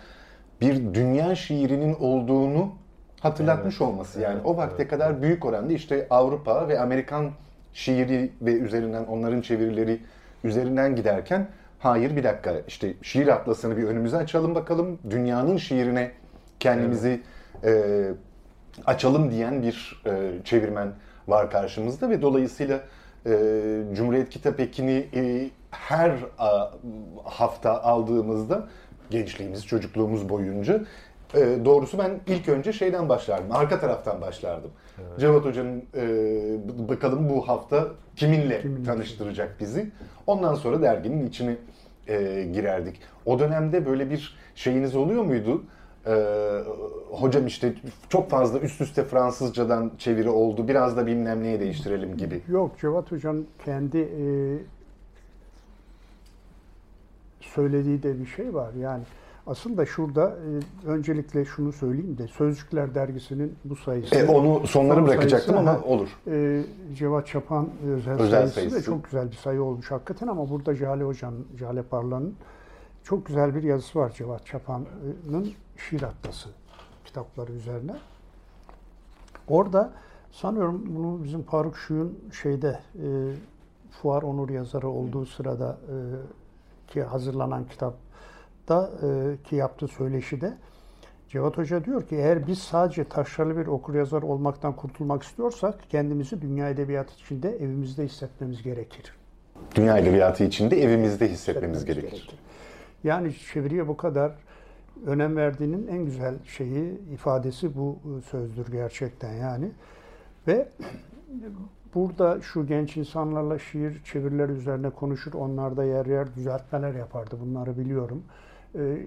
bir 0.61 0.93
dünya 0.93 1.35
şiirinin 1.35 1.93
olduğunu 1.93 2.71
hatırlatmış 3.19 3.75
evet, 3.75 3.89
olması. 3.89 4.21
Yani 4.21 4.35
evet, 4.35 4.45
o 4.45 4.57
vakte 4.57 4.75
evet, 4.83 4.89
kadar 4.89 5.21
büyük 5.21 5.45
oranda 5.45 5.73
işte 5.73 6.07
Avrupa 6.09 6.67
ve 6.67 6.79
Amerikan 6.79 7.31
şiiri 7.73 8.31
ve 8.41 8.53
üzerinden 8.53 9.05
onların 9.05 9.41
çevirileri 9.41 9.99
üzerinden 10.43 10.95
giderken 10.95 11.47
hayır 11.79 12.15
bir 12.15 12.23
dakika 12.23 12.53
işte 12.67 12.93
şiir 13.01 13.27
atlasını 13.27 13.77
bir 13.77 13.83
önümüze 13.83 14.17
açalım 14.17 14.55
bakalım 14.55 14.99
dünyanın 15.09 15.57
şiirine 15.57 16.11
kendimizi 16.59 17.21
evet. 17.63 17.85
e, 17.85 18.13
açalım 18.85 19.31
diyen 19.31 19.61
bir 19.61 20.03
e, 20.05 20.31
çevirmen 20.43 20.91
var 21.27 21.51
karşımızda 21.51 22.09
ve 22.09 22.21
dolayısıyla 22.21 22.81
e, 23.25 23.31
Cumhuriyet 23.93 24.29
Kitap 24.29 24.59
Ekini 24.59 25.07
e, 25.15 25.49
her 25.71 26.11
a, 26.39 26.71
hafta 27.23 27.83
aldığımızda 27.83 28.67
gençliğimiz, 29.09 29.65
çocukluğumuz 29.65 30.29
boyunca 30.29 30.81
e, 31.33 31.65
doğrusu 31.65 31.97
ben 31.97 32.19
ilk 32.27 32.49
önce 32.49 32.73
şeyden 32.73 33.09
başlardım, 33.09 33.51
arka 33.51 33.79
taraftan 33.79 34.21
başlardım. 34.21 34.71
Evet. 34.97 35.19
Cevat 35.19 35.45
Hoca'nın 35.45 35.83
e, 35.95 36.89
bakalım 36.89 37.29
bu 37.29 37.47
hafta 37.47 37.87
kiminle, 38.15 38.61
kiminle 38.61 38.83
tanıştıracak 38.83 39.59
bizi. 39.59 39.91
Ondan 40.27 40.55
sonra 40.55 40.81
derginin 40.81 41.27
içine 41.27 41.57
e, 42.07 42.43
girerdik. 42.53 43.01
O 43.25 43.39
dönemde 43.39 43.85
böyle 43.85 44.09
bir 44.09 44.37
şeyiniz 44.55 44.95
oluyor 44.95 45.23
muydu? 45.23 45.63
Ee, 46.07 46.63
hocam 47.11 47.47
işte 47.47 47.73
çok 48.09 48.29
fazla 48.29 48.59
üst 48.59 48.81
üste 48.81 49.03
Fransızcadan 49.03 49.91
çeviri 49.97 50.29
oldu. 50.29 50.67
Biraz 50.67 50.97
da 50.97 51.07
bilmem 51.07 51.43
neye 51.43 51.59
değiştirelim 51.59 52.17
gibi. 52.17 52.41
Yok 52.47 52.79
Cevat 52.81 53.11
Hocam 53.11 53.37
kendi 53.65 53.97
e, 53.97 54.25
söylediği 57.41 58.03
de 58.03 58.19
bir 58.19 58.25
şey 58.25 58.53
var. 58.53 58.73
Yani 58.73 59.03
aslında 59.47 59.85
şurada 59.85 60.37
e, 60.85 60.87
öncelikle 60.87 61.45
şunu 61.45 61.71
söyleyeyim 61.71 62.17
de 62.17 62.27
Sözcükler 62.27 62.95
Dergisi'nin 62.95 63.55
bu 63.65 63.75
sayısı... 63.75 64.15
E, 64.15 64.27
onu 64.27 64.67
sonları 64.67 65.05
bırakacaktım 65.05 65.55
sayısı, 65.55 65.71
ama 65.71 65.83
olur. 65.83 66.09
E, 66.27 66.63
Cevat 66.95 67.27
Çapan 67.27 67.69
özel, 67.85 68.13
özel 68.13 68.29
sayısı, 68.29 68.53
sayısı 68.53 68.75
da 68.75 68.81
çok 68.81 69.03
güzel 69.03 69.31
bir 69.31 69.35
sayı 69.35 69.63
olmuş 69.63 69.91
hakikaten 69.91 70.27
ama 70.27 70.49
burada 70.49 70.75
Jale 70.75 71.03
Hoca'nın, 71.03 71.47
Jale 71.59 71.83
Parlan'ın 71.83 72.35
çok 73.03 73.25
güzel 73.25 73.55
bir 73.55 73.63
yazısı 73.63 73.99
var 73.99 74.13
Cevat 74.17 74.45
Çapan'ın 74.45 75.51
şiir 75.77 76.01
atlası 76.01 76.49
kitapları 77.05 77.51
üzerine. 77.51 77.95
Orada 79.47 79.91
sanıyorum 80.31 80.83
bunu 80.87 81.23
bizim 81.23 81.43
Faruk 81.43 81.77
Şuy'un 81.77 82.19
şeyde 82.41 82.79
e, 82.95 83.07
Fuar 83.91 84.21
Onur 84.21 84.49
yazarı 84.49 84.89
olduğu 84.89 85.25
sırada 85.25 85.77
e, 85.87 85.95
ki 86.91 87.03
hazırlanan 87.03 87.67
kitapta 88.67 89.07
e, 89.07 89.43
ki 89.43 89.55
yaptığı 89.55 89.87
söyleşide 89.87 90.53
Cevat 91.29 91.57
Hoca 91.57 91.85
diyor 91.85 92.07
ki 92.07 92.15
eğer 92.15 92.47
biz 92.47 92.59
sadece 92.59 93.03
taşralı 93.03 93.57
bir 93.57 93.67
okur 93.67 93.95
yazar 93.95 94.21
olmaktan 94.21 94.75
kurtulmak 94.75 95.23
istiyorsak 95.23 95.89
kendimizi 95.89 96.41
dünya 96.41 96.69
edebiyatı 96.69 97.13
içinde 97.13 97.49
evimizde 97.49 98.05
hissetmemiz 98.05 98.63
gerekir. 98.63 99.13
Dünya 99.75 99.97
edebiyatı 99.97 100.43
içinde 100.43 100.81
evimizde 100.83 101.29
hissetmemiz, 101.29 101.79
hissetmemiz 101.79 101.85
gerekir. 101.85 102.11
gerekir. 102.11 102.39
Yani 103.03 103.33
çeviriye 103.33 103.87
bu 103.87 103.97
kadar 103.97 104.31
önem 105.05 105.35
verdiğinin 105.35 105.87
en 105.87 106.05
güzel 106.05 106.35
şeyi, 106.45 106.99
ifadesi 107.13 107.77
bu 107.77 107.99
sözdür 108.31 108.71
gerçekten 108.71 109.33
yani. 109.33 109.71
Ve 110.47 110.67
burada 111.95 112.41
şu 112.41 112.67
genç 112.67 112.97
insanlarla 112.97 113.59
şiir 113.59 114.03
çevirileri 114.03 114.51
üzerine 114.51 114.89
konuşur, 114.89 115.33
onlarda 115.33 115.83
yer 115.83 116.05
yer 116.05 116.35
düzeltmeler 116.35 116.93
yapardı. 116.93 117.37
Bunları 117.41 117.77
biliyorum. 117.77 118.23
E, 118.77 119.05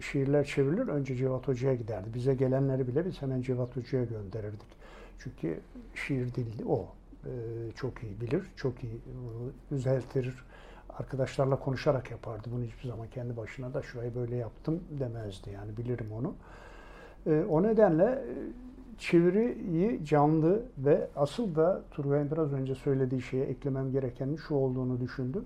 şiirler 0.00 0.44
çevrilir, 0.44 0.88
önce 0.88 1.16
Cevat 1.16 1.48
Hoca'ya 1.48 1.74
giderdi. 1.74 2.08
Bize 2.14 2.34
gelenleri 2.34 2.88
bile 2.88 3.06
biz 3.06 3.22
hemen 3.22 3.42
Cevat 3.42 3.76
Hoca'ya 3.76 4.04
gönderirdik. 4.04 4.68
Çünkü 5.18 5.60
şiir 5.94 6.34
dili 6.34 6.64
o. 6.64 6.88
E, 7.24 7.30
çok 7.74 8.02
iyi 8.02 8.20
bilir, 8.20 8.42
çok 8.56 8.84
iyi 8.84 9.00
düzeltir, 9.70 10.34
arkadaşlarla 10.98 11.56
konuşarak 11.56 12.10
yapardı. 12.10 12.48
Bunu 12.52 12.64
hiçbir 12.64 12.88
zaman 12.88 13.06
kendi 13.08 13.36
başına 13.36 13.74
da 13.74 13.82
şurayı 13.82 14.14
böyle 14.14 14.36
yaptım 14.36 14.80
demezdi. 14.98 15.50
Yani 15.50 15.76
bilirim 15.76 16.12
onu. 16.12 16.34
E, 17.26 17.44
o 17.48 17.62
nedenle 17.62 18.04
e, 18.04 18.34
çeviriyi 18.98 20.04
canlı 20.04 20.62
ve 20.78 21.08
asıl 21.16 21.54
da 21.54 21.82
Turgay'ın 21.90 22.30
biraz 22.30 22.52
önce 22.52 22.74
söylediği 22.74 23.22
şeye 23.22 23.44
eklemem 23.44 23.92
gerekenin 23.92 24.36
şu 24.36 24.54
olduğunu 24.54 25.00
düşündüm. 25.00 25.44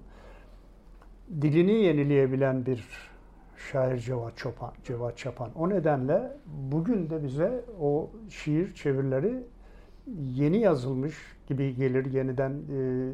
Dilini 1.40 1.72
yenileyebilen 1.72 2.66
bir 2.66 3.11
şair 3.56 3.98
Cevat 3.98 4.36
Çopan, 4.36 4.72
Cevat 4.84 5.18
Çapan. 5.18 5.50
O 5.54 5.68
nedenle 5.68 6.36
bugün 6.46 7.10
de 7.10 7.24
bize 7.24 7.64
o 7.80 8.10
şiir 8.28 8.74
çevirileri 8.74 9.42
yeni 10.34 10.58
yazılmış 10.58 11.14
gibi 11.48 11.74
gelir, 11.74 12.12
yeniden 12.12 12.50
e, 12.50 13.12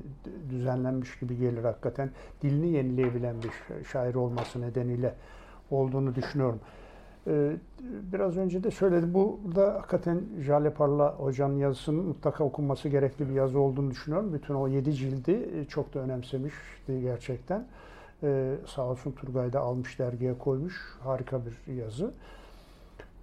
düzenlenmiş 0.51 1.18
gibi 1.18 1.37
gelir 1.37 1.64
hakikaten. 1.64 2.11
Dilini 2.42 2.68
yenileyebilen 2.68 3.37
bir 3.42 3.85
şair 3.85 4.14
olması 4.14 4.61
nedeniyle 4.61 5.14
olduğunu 5.70 6.14
düşünüyorum. 6.14 6.61
E, 7.27 7.53
biraz 8.12 8.37
önce 8.37 8.64
de 8.64 8.70
söyledim. 8.70 9.14
Burada 9.14 9.74
hakikaten 9.74 10.20
Jale 10.40 10.70
Parla 10.70 11.14
hocanın 11.14 11.57
yazısının 11.57 12.05
mutlaka 12.05 12.44
okunması 12.44 12.88
gerekli 12.88 13.29
bir 13.29 13.35
yazı 13.35 13.59
olduğunu 13.59 13.90
düşünüyorum. 13.90 14.33
Bütün 14.33 14.55
o 14.55 14.68
yedi 14.68 14.94
cildi 14.94 15.48
e, 15.55 15.64
çok 15.64 15.94
da 15.94 16.01
önemsemişti 16.01 17.01
gerçekten. 17.01 17.66
Sağ 18.66 18.83
olsun 18.83 19.12
Turgay 19.12 19.52
da 19.52 19.61
almış 19.61 19.98
dergiye 19.98 20.38
koymuş. 20.38 20.98
Harika 21.00 21.40
bir 21.46 21.72
yazı. 21.72 22.14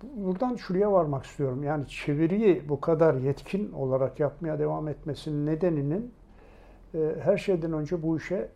buradan 0.04 0.56
şuraya 0.56 0.92
varmak 0.92 1.26
istiyorum. 1.26 1.64
Yani 1.64 1.88
çeviriyi 1.88 2.70
bu 2.70 2.82
kadar 2.82 3.14
yetkin 3.14 3.72
olarak 3.72 4.20
yapmaya 4.20 4.60
devam 4.60 4.88
etmesinin 4.88 5.46
nedeninin 5.46 6.14
e, 6.94 7.16
her 7.22 7.38
şeyden 7.38 7.74
önce 7.74 8.04
bu 8.04 8.18
işe 8.18 8.50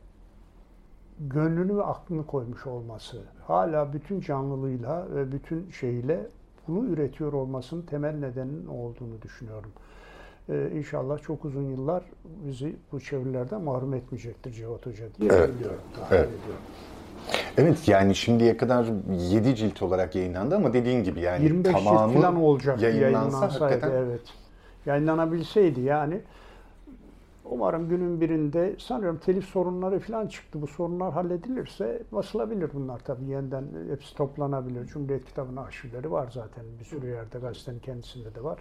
gönlünü 1.19 1.77
ve 1.77 1.83
aklını 1.83 2.25
koymuş 2.25 2.67
olması. 2.67 3.21
Hala 3.47 3.93
bütün 3.93 4.21
canlılığıyla 4.21 5.15
ve 5.15 5.31
bütün 5.31 5.69
şeyiyle 5.69 6.27
bunu 6.67 6.85
üretiyor 6.85 7.33
olmasının 7.33 7.81
temel 7.81 8.15
nedeninin 8.15 8.67
olduğunu 8.67 9.21
düşünüyorum. 9.21 9.71
Ee, 10.49 10.69
inşallah 10.75 11.19
çok 11.21 11.45
uzun 11.45 11.71
yıllar 11.71 12.03
bizi 12.25 12.75
bu 12.91 12.99
çevirilerden 12.99 13.61
mahrum 13.61 13.93
etmeyecektir 13.93 14.51
Cevat 14.51 14.85
Hoca 14.85 15.05
diye 15.19 15.29
Evet. 15.33 15.55
biliyorum. 15.55 15.81
Evet. 16.11 16.29
Evet 17.57 17.87
yani 17.87 18.15
şimdiye 18.15 18.57
kadar 18.57 18.85
7 19.31 19.55
cilt 19.55 19.81
olarak 19.81 20.15
yayınlandı 20.15 20.55
ama 20.55 20.73
dediğin 20.73 21.03
gibi 21.03 21.19
yani 21.19 21.43
25 21.43 21.73
cilt 21.73 21.83
tamamı 21.83 22.13
falan 22.13 22.35
olacak 22.35 22.81
yayınlansa 22.81 23.51
hakikaten 23.51 23.91
evet. 23.91 24.21
Yayınlanabilseydi 24.85 25.81
yani 25.81 26.21
umarım 27.45 27.89
günün 27.89 28.21
birinde 28.21 28.75
sanıyorum 28.79 29.19
telif 29.25 29.45
sorunları 29.45 29.99
falan 29.99 30.27
çıktı. 30.27 30.61
Bu 30.61 30.67
sorunlar 30.67 31.13
halledilirse 31.13 32.03
basılabilir 32.11 32.69
bunlar 32.73 32.99
tabii 32.99 33.25
yeniden 33.25 33.65
hepsi 33.89 34.15
toplanabilir. 34.15 34.85
Cumhuriyet 34.85 35.25
Kitabı'nın 35.25 35.57
arşivleri 35.57 36.11
var 36.11 36.29
zaten 36.33 36.63
bir 36.79 36.85
sürü 36.85 37.07
yerde 37.07 37.39
gazetenin 37.39 37.79
kendisinde 37.79 38.35
de 38.35 38.43
var. 38.43 38.59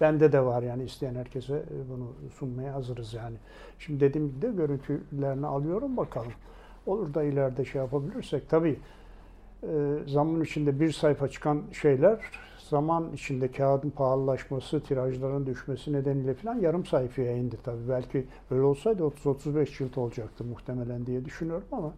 Bende 0.00 0.32
de 0.32 0.44
var 0.44 0.62
yani 0.62 0.84
isteyen 0.84 1.14
herkese 1.14 1.64
bunu 1.90 2.12
sunmaya 2.38 2.74
hazırız 2.74 3.14
yani. 3.14 3.36
Şimdi 3.78 4.00
dediğim 4.00 4.28
gibi 4.28 4.42
de 4.42 4.48
görüntülerini 4.52 5.46
alıyorum 5.46 5.96
bakalım. 5.96 6.32
Olur 6.86 7.14
da 7.14 7.22
ileride 7.22 7.64
şey 7.64 7.80
yapabilirsek 7.80 8.50
tabii 8.50 8.78
e, 9.62 9.68
zaman 10.06 10.40
içinde 10.40 10.80
bir 10.80 10.92
sayfa 10.92 11.28
çıkan 11.28 11.62
şeyler 11.72 12.20
zaman 12.70 13.12
içinde 13.12 13.52
kağıdın 13.52 13.90
pahalılaşması, 13.90 14.80
tirajların 14.80 15.46
düşmesi 15.46 15.92
nedeniyle 15.92 16.34
falan 16.34 16.54
yarım 16.54 16.86
sayfaya 16.86 17.36
indi 17.36 17.56
tabii. 17.64 17.88
Belki 17.88 18.26
öyle 18.50 18.62
olsaydı 18.62 19.02
30-35 19.02 19.78
cilt 19.78 19.98
olacaktı 19.98 20.44
muhtemelen 20.44 21.06
diye 21.06 21.24
düşünüyorum 21.24 21.66
ama 21.72 21.92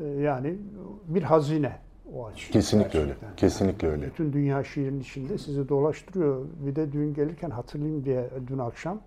e, 0.00 0.04
yani 0.04 0.58
bir 1.06 1.22
hazine 1.22 1.87
o 2.14 2.26
açı. 2.26 2.52
kesinlikle 2.52 2.98
öyle. 2.98 3.08
gerçekten. 3.08 3.36
Kesinlikle 3.36 3.88
öyle. 3.88 4.06
Bütün 4.06 4.32
dünya 4.32 4.64
şiirinin 4.64 5.00
içinde 5.00 5.38
sizi 5.38 5.68
dolaştırıyor. 5.68 6.46
Bir 6.66 6.76
de 6.76 6.92
dün 6.92 7.14
gelirken 7.14 7.50
hatırlayayım 7.50 8.04
diye 8.04 8.30
dün 8.46 8.58
akşam 8.58 9.00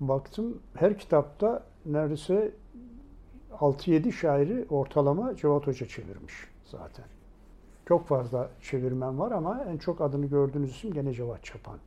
baktım 0.00 0.58
her 0.74 0.98
kitapta 0.98 1.62
neredeyse 1.86 2.52
6-7 3.52 4.12
şairi 4.12 4.66
ortalama 4.70 5.36
Cevat 5.36 5.66
Hoca 5.66 5.86
çevirmiş 5.86 6.34
zaten. 6.64 7.04
Çok 7.88 8.06
fazla 8.06 8.50
çevirmen 8.62 9.18
var 9.18 9.32
ama 9.32 9.64
en 9.64 9.78
çok 9.78 10.00
adını 10.00 10.26
gördüğünüz 10.26 10.70
isim 10.70 10.92
gene 10.92 11.12
Cevat 11.12 11.44
Çapan. 11.44 11.78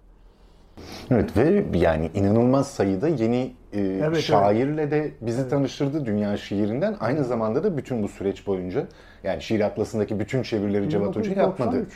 Evet 1.12 1.38
ve 1.38 1.66
yani 1.78 2.12
inanılmaz 2.14 2.68
sayıda 2.68 3.08
yeni 3.08 3.54
e, 3.74 3.82
evet. 3.82 4.20
şairle 4.20 4.92
de 4.92 5.12
bizi 5.22 5.50
tanıştırdı 5.50 6.06
dünya 6.06 6.38
şiirinden. 6.38 6.96
Aynı 7.00 7.24
zamanda 7.24 7.64
da 7.64 7.78
bütün 7.78 8.04
bu 8.04 8.08
süreç 8.08 8.48
boyunca 8.48 8.88
yani 9.24 9.42
şiir 9.42 9.62
atlasındaki 9.62 10.20
bütün 10.20 10.44
çevirileri 10.44 10.90
Cevat 10.90 11.16
Hoca 11.16 11.42
yapmadı. 11.42 11.72
1993. 11.72 11.94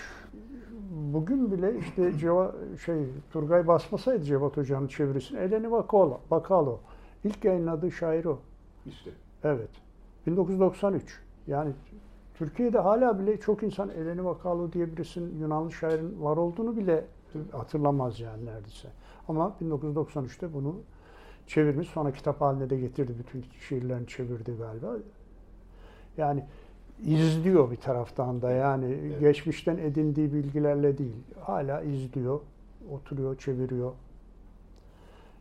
Bugün 1.14 1.52
bile 1.52 1.80
işte 1.80 2.18
Ceva, 2.18 2.56
şey 2.86 2.96
Turgay 3.34 3.68
basmasaydı 3.68 4.24
Cevat 4.24 4.58
Hoca'nın 4.58 4.88
çevirisini 4.88 5.40
Eleni 5.40 5.72
Bakalo, 5.72 6.20
Bakalo. 6.32 6.80
İlk 7.24 7.46
yayınladığı 7.46 7.92
şair 7.92 8.26
o. 8.26 8.40
İşte. 8.86 9.12
Evet. 9.44 9.70
1993. 10.28 11.20
Yani 11.48 11.72
Türkiye'de 12.38 12.80
hala 12.80 13.20
bile 13.20 13.40
çok 13.40 13.64
insan 13.64 13.90
Eleni 13.90 14.26
Vakalo 14.26 14.72
diye 14.72 14.92
birisinin 14.92 15.40
Yunanlı 15.40 15.72
şairin 15.72 16.24
var 16.24 16.38
olduğunu 16.38 16.78
bile 16.78 17.06
hatırlamaz 17.52 18.20
yani 18.20 18.46
neredeyse. 18.46 18.88
Ama 19.28 19.56
1993'te 19.62 20.54
bunu 20.54 20.76
çevirmiş. 21.48 21.88
Sonra 21.90 22.12
kitap 22.12 22.42
haline 22.42 22.70
de 22.70 22.78
getirdi. 22.78 23.12
Bütün 23.20 23.46
şiirlerini 23.68 24.08
çevirdi 24.08 24.52
galiba. 24.60 24.94
Yani 26.18 26.44
izliyor 27.06 27.72
bir 27.72 27.76
taraftan 27.76 28.42
da 28.42 28.52
yani 28.52 28.98
geçmişten 29.20 29.78
edindiği 29.78 30.34
bilgilerle 30.34 30.98
değil. 30.98 31.16
Hala 31.42 31.82
izliyor, 31.82 32.40
oturuyor, 32.92 33.38
çeviriyor. 33.38 33.92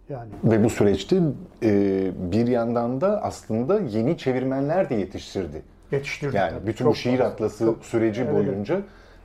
Yani 0.08 0.30
Ve 0.44 0.64
bu 0.64 0.70
süreçte 0.70 1.20
e, 1.62 2.12
bir 2.32 2.46
yandan 2.46 3.00
da 3.00 3.22
aslında 3.22 3.80
yeni 3.80 4.18
çevirmenler 4.18 4.90
de 4.90 4.94
yetiştirdi. 4.94 5.62
yetiştirdi. 5.92 6.36
Yani 6.36 6.50
tabii. 6.50 6.66
bütün 6.66 6.84
Çok 6.84 6.92
bu 6.92 6.96
şiir 6.96 7.18
fazla. 7.18 7.32
atlası 7.32 7.64
Çok- 7.64 7.84
süreci 7.84 8.22
Evet, 8.22 8.34
boyunca 8.34 8.80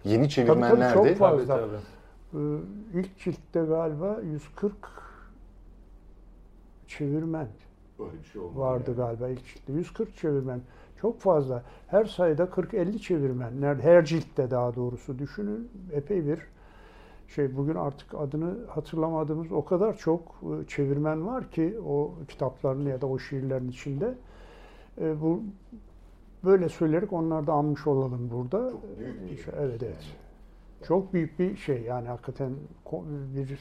yeni 0.05 0.29
çevirmenler 0.29 0.93
çok 0.93 1.05
de 1.05 1.15
fazla. 1.15 1.37
Tabii 1.45 1.47
tabii. 1.47 1.77
Ee, 2.33 2.37
ilk 2.93 3.17
ciltte 3.17 3.61
galiba 3.65 4.19
140 4.23 4.75
çevirmen 6.87 7.47
vardı 8.55 8.95
galiba 8.95 9.29
ilk 9.29 9.45
ciltte. 9.45 9.73
140 9.73 10.17
çevirmen. 10.17 10.61
Çok 11.01 11.19
fazla. 11.19 11.63
Her 11.87 12.05
sayıda 12.05 12.43
40-50 12.43 12.99
çevirmen. 12.99 13.51
Her 13.81 14.05
ciltte 14.05 14.51
daha 14.51 14.75
doğrusu 14.75 15.19
düşünün. 15.19 15.69
Epey 15.91 16.27
bir 16.27 16.39
şey 17.27 17.57
bugün 17.57 17.75
artık 17.75 18.15
adını 18.15 18.55
hatırlamadığımız 18.67 19.51
o 19.51 19.65
kadar 19.65 19.97
çok 19.97 20.21
e, 20.21 20.67
çevirmen 20.67 21.27
var 21.27 21.51
ki 21.51 21.79
o 21.87 22.13
kitapların 22.27 22.85
ya 22.85 23.01
da 23.01 23.07
o 23.07 23.19
şiirlerin 23.19 23.69
içinde. 23.69 24.15
E, 25.01 25.21
bu 25.21 25.43
böyle 26.43 26.69
söyleyerek 26.69 27.13
onları 27.13 27.47
da 27.47 27.53
anmış 27.53 27.87
olalım 27.87 28.29
burada. 28.33 28.71
Evet 29.59 29.83
evet. 29.83 30.20
Çok 30.87 31.13
büyük 31.13 31.39
bir 31.39 31.57
şey 31.57 31.81
yani 31.81 32.07
hakikaten 32.07 32.51
bir 33.35 33.59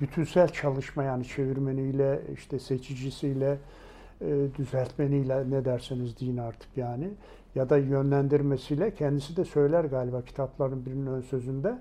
bütünsel 0.00 0.48
çalışma 0.48 1.04
yani 1.04 1.24
çevirmeniyle 1.24 2.20
işte 2.34 2.58
seçicisiyle 2.58 3.58
e, 4.20 4.46
düzeltmeniyle 4.58 5.50
ne 5.50 5.64
derseniz 5.64 6.20
deyin 6.20 6.36
artık 6.36 6.76
yani 6.76 7.10
ya 7.54 7.70
da 7.70 7.78
yönlendirmesiyle 7.78 8.94
kendisi 8.94 9.36
de 9.36 9.44
söyler 9.44 9.84
galiba 9.84 10.22
kitapların 10.22 10.86
birinin 10.86 11.06
ön 11.06 11.20
sözünde. 11.20 11.78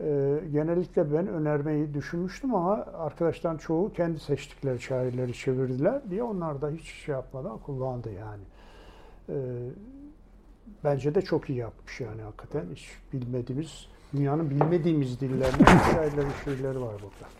E, 0.00 0.40
genellikle 0.52 1.12
ben 1.12 1.28
önermeyi 1.28 1.94
düşünmüştüm 1.94 2.54
ama 2.54 2.74
arkadaştan 2.74 3.56
çoğu 3.56 3.92
kendi 3.92 4.20
seçtikleri 4.20 4.80
şairleri 4.80 5.34
çevirdiler 5.34 6.10
diye 6.10 6.22
onlar 6.22 6.60
da 6.60 6.70
hiç 6.70 6.84
şey 6.84 7.12
yapmadan 7.12 7.58
kullandı 7.58 8.10
yani. 8.12 8.42
E, 9.28 9.34
bence 10.84 11.14
de 11.14 11.22
çok 11.22 11.50
iyi 11.50 11.58
yapmış 11.58 12.00
yani 12.00 12.22
hakikaten 12.22 12.64
hiç 12.74 12.88
bilmediğimiz 13.12 13.88
dünyanın 14.16 14.50
bilmediğimiz 14.50 15.20
dillerinde 15.20 15.64
şairlerin 15.94 16.28
şiirleri 16.44 16.80
var 16.80 16.92
burada. 16.94 17.30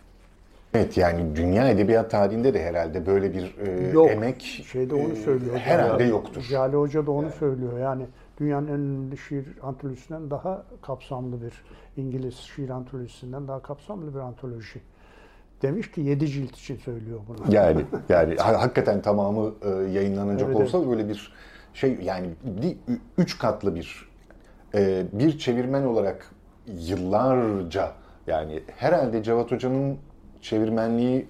Evet 0.74 0.96
yani 0.96 1.36
dünya 1.36 1.68
edebiyat 1.68 2.10
tarihinde 2.10 2.54
de 2.54 2.64
herhalde 2.64 3.06
böyle 3.06 3.34
bir 3.34 3.54
e, 3.58 3.90
Yok. 3.90 4.10
emek 4.10 4.40
Şeyde 4.72 4.94
onu 4.94 5.12
e, 5.12 5.16
söylüyor. 5.16 5.56
herhalde 5.56 6.02
Jale- 6.04 6.08
yoktur. 6.10 6.40
Jale 6.42 6.76
Hoca 6.76 7.06
da 7.06 7.10
onu 7.10 7.30
söylüyor. 7.30 7.78
Yani 7.78 8.06
dünyanın 8.40 8.66
en 8.66 8.72
önemli 8.74 9.18
şiir 9.18 9.46
antolojisinden 9.62 10.30
daha 10.30 10.62
kapsamlı 10.82 11.36
bir 11.42 11.52
İngiliz 12.02 12.34
şiir 12.36 12.70
antolojisinden 12.70 13.48
daha 13.48 13.62
kapsamlı 13.62 14.14
bir 14.14 14.18
antoloji. 14.18 14.80
Demiş 15.62 15.90
ki 15.90 16.00
7 16.00 16.28
cilt 16.28 16.56
için 16.56 16.76
söylüyor 16.76 17.20
bunu. 17.28 17.54
Yani 17.54 17.84
yani 18.08 18.36
ha- 18.36 18.60
hakikaten 18.62 19.02
tamamı 19.02 19.52
e, 19.62 19.68
yayınlanacak 19.70 20.48
Evet, 20.48 20.56
olsa 20.74 20.90
böyle 20.90 21.08
bir 21.08 21.32
şey 21.74 21.98
yani 22.02 22.26
bir, 22.62 22.70
ü- 22.94 23.00
üç 23.18 23.38
katlı 23.38 23.74
bir 23.74 24.08
e, 24.74 25.04
bir 25.12 25.38
çevirmen 25.38 25.82
olarak 25.82 26.30
yıllarca 26.66 27.92
yani 28.26 28.62
herhalde 28.76 29.22
Cevat 29.22 29.52
Hoca'nın 29.52 29.98
çevirmenliği 30.40 31.26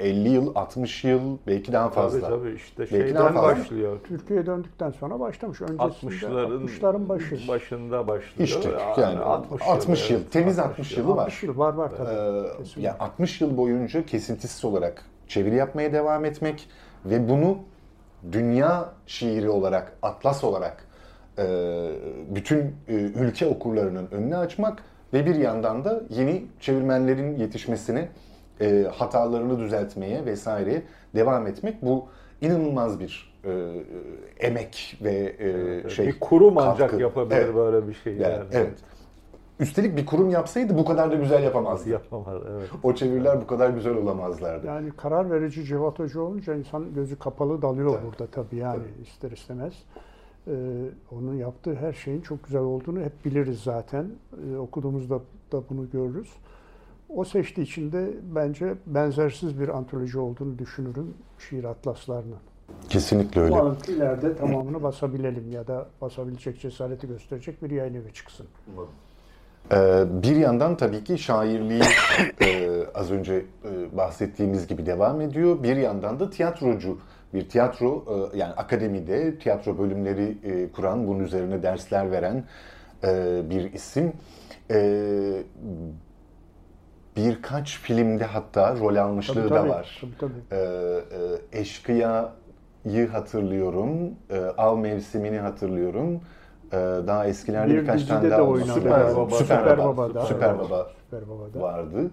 e, 0.00 0.08
50 0.08 0.28
yıl, 0.28 0.52
60 0.54 1.04
yıl 1.04 1.38
belki 1.46 1.72
daha 1.72 1.88
fazla. 1.90 2.20
Tabii 2.20 2.30
tabii 2.38 2.54
işte 2.54 2.78
Belki 2.78 2.90
şeyden 2.90 3.32
fazla. 3.32 3.42
başlıyor. 3.42 3.98
Türkiye'ye 4.04 4.46
döndükten 4.46 4.90
sonra 4.90 5.20
başlamış. 5.20 5.60
Öncesinde 5.60 5.82
60'ların 6.14 6.66
60'ların 6.66 7.08
başı. 7.08 7.48
başında 7.48 8.08
başlıyor. 8.08 8.48
İşte 8.48 8.70
yani 8.98 9.18
60 9.18 10.10
yıl, 10.10 10.18
evet, 10.20 10.32
temiz 10.32 10.58
60 10.58 10.96
yılı 10.96 11.16
var. 11.16 11.22
60 11.22 11.42
yıl 11.42 11.58
var 11.58 11.74
var 11.74 11.90
tabii. 11.96 12.08
Ee, 12.10 12.56
Kesinlikle. 12.58 12.82
yani 12.82 12.98
60 12.98 13.40
yıl 13.40 13.56
boyunca 13.56 14.06
kesintisiz 14.06 14.64
olarak 14.64 15.04
çeviri 15.28 15.54
yapmaya 15.56 15.92
devam 15.92 16.24
etmek 16.24 16.68
ve 17.04 17.28
bunu 17.28 17.58
dünya 18.32 18.88
şiiri 19.06 19.50
olarak, 19.50 19.96
atlas 20.02 20.44
olarak 20.44 20.76
e, 20.76 20.85
bütün 22.34 22.58
e, 22.88 22.94
ülke 22.94 23.46
okurlarının 23.46 24.08
önüne 24.12 24.36
açmak 24.36 24.82
ve 25.12 25.26
bir 25.26 25.34
yandan 25.34 25.84
da 25.84 26.02
yeni 26.10 26.44
çevirmenlerin 26.60 27.36
yetişmesini, 27.36 28.08
e, 28.60 28.86
hatalarını 28.92 29.58
düzeltmeye 29.58 30.24
vesaire 30.24 30.82
devam 31.14 31.46
etmek 31.46 31.82
bu 31.82 32.06
inanılmaz 32.40 33.00
bir 33.00 33.36
e, 33.44 33.50
e, 33.50 34.46
emek 34.46 34.98
ve 35.04 35.36
e, 35.86 35.90
şey 35.90 36.06
bir 36.06 36.20
kurum 36.20 36.58
ancak 36.58 36.78
katkı. 36.78 37.02
yapabilir 37.02 37.36
Evet. 37.36 37.54
böyle 37.54 37.88
bir 37.88 37.94
şey. 37.94 38.12
Yani, 38.12 38.32
Yani. 38.32 38.44
evet. 38.52 38.78
Üstelik 39.60 39.96
bir 39.96 40.06
kurum 40.06 40.30
yapsaydı 40.30 40.78
bu 40.78 40.84
kadar 40.84 41.10
da 41.10 41.14
güzel 41.14 41.42
yapamazdı. 41.42 41.90
Yapamaz 41.90 42.42
evet. 42.50 42.68
O 42.82 42.94
çeviriler 42.94 43.40
bu 43.40 43.46
kadar 43.46 43.70
güzel 43.70 43.94
olamazlardı. 43.94 44.66
Yani 44.66 44.90
karar 44.96 45.30
verici 45.30 45.64
Cevat 45.64 45.98
Hoca 45.98 46.20
olunca 46.20 46.54
insan 46.54 46.94
gözü 46.94 47.18
kapalı 47.18 47.62
dalıyor 47.62 47.98
burada 48.06 48.26
tabii 48.30 48.56
yani 48.56 48.82
ister 49.02 49.30
istemez. 49.30 49.72
Ee, 50.48 50.52
onun 51.10 51.34
yaptığı 51.34 51.74
her 51.74 51.92
şeyin 51.92 52.20
çok 52.20 52.44
güzel 52.44 52.60
olduğunu 52.60 53.00
hep 53.00 53.24
biliriz 53.24 53.60
zaten. 53.62 54.06
Ee, 54.52 54.56
okuduğumuzda 54.56 55.18
da 55.52 55.62
bunu 55.70 55.90
görürüz. 55.90 56.28
O 57.08 57.24
seçtiği 57.24 57.66
için 57.66 57.92
de 57.92 58.10
bence 58.34 58.74
benzersiz 58.86 59.60
bir 59.60 59.68
antoloji 59.68 60.18
olduğunu 60.18 60.58
düşünürüm 60.58 61.14
şiir 61.38 61.64
atlaslarının. 61.64 62.36
Kesinlikle 62.88 63.40
öyle. 63.40 63.52
Umarım 63.52 63.76
ileride 63.88 64.36
tamamını 64.36 64.82
basabilelim 64.82 65.50
ya 65.50 65.66
da 65.66 65.86
basabilecek 66.00 66.60
cesareti 66.60 67.06
gösterecek 67.06 67.62
bir 67.62 67.70
yayın 67.70 67.94
evi 67.94 68.12
çıksın. 68.12 68.46
Ee, 69.72 70.04
bir 70.22 70.36
yandan 70.36 70.76
tabii 70.76 71.04
ki 71.04 71.18
şairliği 71.18 71.82
e, 72.40 72.70
az 72.94 73.10
önce 73.10 73.34
e, 73.64 73.96
bahsettiğimiz 73.96 74.66
gibi 74.66 74.86
devam 74.86 75.20
ediyor. 75.20 75.62
Bir 75.62 75.76
yandan 75.76 76.20
da 76.20 76.30
tiyatrocu 76.30 76.98
bir 77.36 77.48
tiyatro 77.48 78.04
e, 78.34 78.38
yani 78.38 78.52
akademide 78.52 79.38
tiyatro 79.38 79.78
bölümleri 79.78 80.38
e, 80.44 80.72
kuran, 80.72 81.06
bunun 81.08 81.20
üzerine 81.20 81.62
dersler 81.62 82.10
veren 82.10 82.44
e, 83.04 83.40
bir 83.50 83.72
isim. 83.72 84.12
E, 84.70 84.78
birkaç 87.16 87.78
filmde 87.78 88.24
hatta 88.24 88.76
rol 88.76 88.96
almışlığı 88.96 89.34
Tabii, 89.34 89.50
da 89.50 89.54
tabii. 89.54 89.68
var. 89.68 89.98
Tabii, 90.00 90.18
tabii. 90.18 90.60
E, 90.60 90.64
e, 91.52 91.60
Eşkıya'yı 91.60 93.08
hatırlıyorum, 93.08 93.90
e, 94.30 94.38
Av 94.58 94.78
Mevsimini 94.78 95.38
hatırlıyorum. 95.38 96.20
Daha 97.06 97.26
eskilerde 97.26 97.72
Bir 97.74 97.80
birkaç 97.82 98.04
tane 98.04 98.22
de 98.26 98.30
daha 98.30 98.42
oynadı. 98.42 98.72
Süper 98.72 99.16
Baba. 99.16 99.30
Süper, 99.30 99.56
Süper 99.56 99.78
Baba. 99.78 99.96
Baba'da. 99.96 100.26
Süper 100.26 100.58
Baba 100.58 100.86
Süper 101.04 101.28
Baba'da. 101.28 101.60
vardı. 101.60 102.10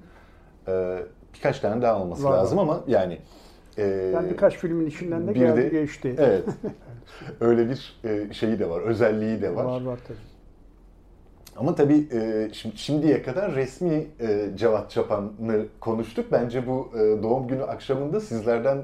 Ee, 0.67 0.99
birkaç 1.33 1.59
tane 1.59 1.81
daha 1.81 2.01
olması 2.01 2.23
Var, 2.23 2.31
lazım 2.37 2.59
ama 2.59 2.79
yani 2.87 3.19
e, 3.77 3.83
Yani 4.13 4.29
birkaç 4.29 4.57
filmin 4.57 4.85
içinden 4.85 5.27
de 5.27 5.33
geldi 5.33 5.61
de- 5.61 5.69
geçti. 5.69 6.15
evet 6.19 6.43
öyle 7.41 7.69
bir 7.69 7.99
e, 8.03 8.33
şeyi 8.33 8.59
de 8.59 8.69
var, 8.69 8.81
özelliği 8.81 9.41
de 9.41 9.55
var. 9.55 9.65
Var 9.65 9.81
var 9.81 9.99
tabii. 10.07 10.17
Ama 11.55 11.75
tabii 11.75 12.07
e, 12.11 12.49
şimdi, 12.53 12.77
şimdiye 12.77 13.23
kadar 13.23 13.55
resmi 13.55 14.07
e, 14.19 14.49
Cevat 14.55 14.91
Çapan'ı 14.91 15.65
konuştuk. 15.79 16.25
Bence 16.31 16.67
bu 16.67 16.91
doğum 17.23 17.47
günü 17.47 17.63
akşamında 17.63 18.19
sizlerden 18.19 18.77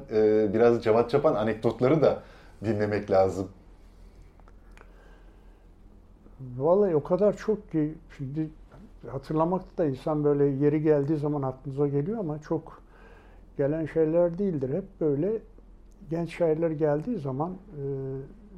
biraz 0.53 0.83
Cevat 0.83 1.09
Çapan 1.09 1.35
anekdotları 1.35 2.01
da 2.01 2.23
dinlemek 2.65 3.11
lazım. 3.11 3.47
Vallahi 6.57 6.95
o 6.95 7.03
kadar 7.03 7.37
çok 7.37 7.71
ki 7.71 7.93
şimdi 8.17 8.49
hatırlamak 9.11 9.77
da 9.77 9.85
insan 9.85 10.23
böyle 10.23 10.45
yeri 10.45 10.81
geldiği 10.81 11.17
zaman 11.17 11.41
aklınıza 11.41 11.87
geliyor 11.87 12.17
ama 12.19 12.41
çok 12.41 12.81
gelen 13.59 13.85
şeyler 13.85 14.37
değildir. 14.37 14.73
Hep 14.73 14.83
böyle 15.01 15.31
genç 16.09 16.35
şairler 16.37 16.71
geldiği 16.71 17.17
zaman 17.17 17.51
e, 17.51 17.83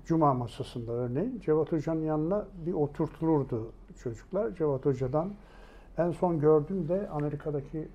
cuma 0.06 0.34
masasında 0.34 0.92
örneğin 0.92 1.40
Cevat 1.40 1.72
Hoca'nın 1.72 2.02
yanına 2.02 2.46
bir 2.66 2.74
oturtulurdu 2.74 3.72
çocuklar. 4.04 4.56
Cevat 4.56 4.86
Hoca'dan 4.86 5.30
en 5.98 6.12
son 6.12 6.40
gördüğümde 6.40 7.10
Amerika'daki 7.10 7.88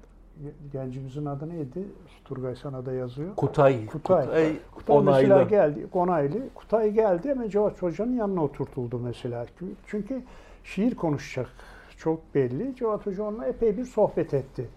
gencimizin 0.72 1.26
adı 1.26 1.48
neydi? 1.48 1.84
Turgay 2.24 2.56
sana 2.56 2.86
da 2.86 2.92
yazıyor. 2.92 3.36
Kutay. 3.36 3.86
Kutay. 3.86 4.24
Kutay, 4.24 4.52
Kutay 4.74 5.02
mesela 5.02 5.34
onaylı. 5.34 5.50
geldi, 5.50 5.86
Onaylı. 5.92 6.38
Kutay 6.54 6.90
geldi 6.90 7.28
hemen 7.28 7.48
Cevat 7.48 7.82
Hoca'nın 7.82 8.16
yanına 8.16 8.44
oturtuldu 8.44 8.98
mesela. 8.98 9.46
Çünkü 9.86 10.22
şiir 10.64 10.94
konuşacak 10.94 11.48
çok 11.96 12.34
belli. 12.34 12.74
Cevat 12.76 13.06
Hoca 13.06 13.22
onunla 13.24 13.46
epey 13.46 13.76
bir 13.76 13.84
sohbet 13.84 14.34
etti. 14.34 14.68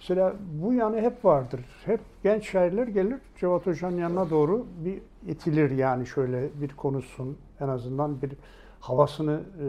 Mesela 0.00 0.34
bu 0.62 0.72
yanı 0.72 1.00
hep 1.00 1.24
vardır. 1.24 1.60
Hep 1.84 2.00
genç 2.22 2.50
şairler 2.50 2.86
gelir 2.86 3.18
Cevat 3.36 3.66
Hoca'nın 3.66 3.98
yanına 3.98 4.30
doğru 4.30 4.66
bir 4.84 5.02
itilir 5.26 5.70
yani 5.70 6.06
şöyle 6.06 6.48
bir 6.60 6.68
konuşsun. 6.68 7.36
En 7.60 7.68
azından 7.68 8.22
bir 8.22 8.32
havasını 8.80 9.40
e, 9.62 9.66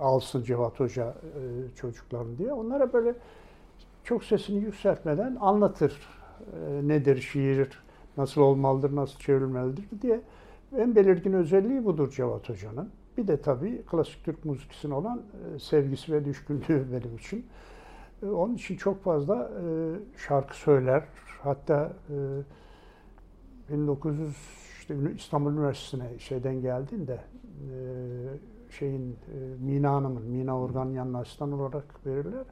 alsın 0.00 0.42
Cevat 0.42 0.80
Hoca 0.80 1.04
e, 1.04 1.74
çocukların 1.76 2.38
diye. 2.38 2.52
Onlara 2.52 2.92
böyle 2.92 3.14
çok 4.04 4.24
sesini 4.24 4.58
yükseltmeden 4.58 5.36
anlatır. 5.40 6.00
E, 6.52 6.88
nedir 6.88 7.20
şiir, 7.20 7.82
nasıl 8.16 8.40
olmalıdır, 8.40 8.96
nasıl 8.96 9.18
çevrilmelidir 9.18 9.84
diye. 10.02 10.20
En 10.76 10.96
belirgin 10.96 11.32
özelliği 11.32 11.84
budur 11.84 12.10
Cevat 12.10 12.48
Hoca'nın. 12.48 12.90
Bir 13.16 13.28
de 13.28 13.40
tabii 13.40 13.82
klasik 13.82 14.24
Türk 14.24 14.44
müzikisine 14.44 14.94
olan 14.94 15.18
e, 15.18 15.58
sevgisi 15.58 16.12
ve 16.12 16.24
düşkünlüğü 16.24 16.86
benim 16.92 17.16
için. 17.16 17.46
E, 18.22 18.26
Onun 18.26 18.54
için 18.54 18.76
çok 18.76 19.02
fazla 19.02 19.34
e, 19.36 19.64
şarkı 20.18 20.56
söyler. 20.56 21.04
Hatta 21.42 21.92
e, 23.70 23.72
1900 23.72 24.36
işte 24.78 24.96
İstanbul 25.16 25.52
Üniversitesi'ne 25.52 26.18
şeyden 26.18 26.60
geldiğinde 26.60 27.12
e, 27.12 27.72
şeyin 28.70 29.12
e, 29.12 29.64
Mina 29.64 29.92
Hanım'ın, 29.92 30.22
Mina 30.22 30.60
Organ'ın 30.60 30.92
yanına 30.92 31.18
asistan 31.20 31.52
olarak 31.52 32.06
verirler. 32.06 32.44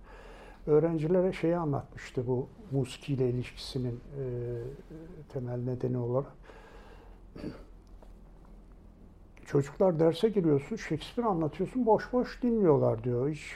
Öğrencilere 0.66 1.32
şeyi 1.32 1.56
anlatmıştı 1.56 2.26
bu 2.26 2.48
musikiyle 2.70 3.30
ilişkisinin 3.30 4.00
e, 4.20 4.24
temel 5.28 5.58
nedeni 5.58 5.98
olarak. 5.98 6.32
Çocuklar 9.46 9.98
derse 10.00 10.28
giriyorsun, 10.28 10.76
Shakespeare 10.76 11.28
anlatıyorsun, 11.28 11.86
boş 11.86 12.12
boş 12.12 12.42
dinliyorlar 12.42 13.04
diyor. 13.04 13.28
Hiç 13.28 13.52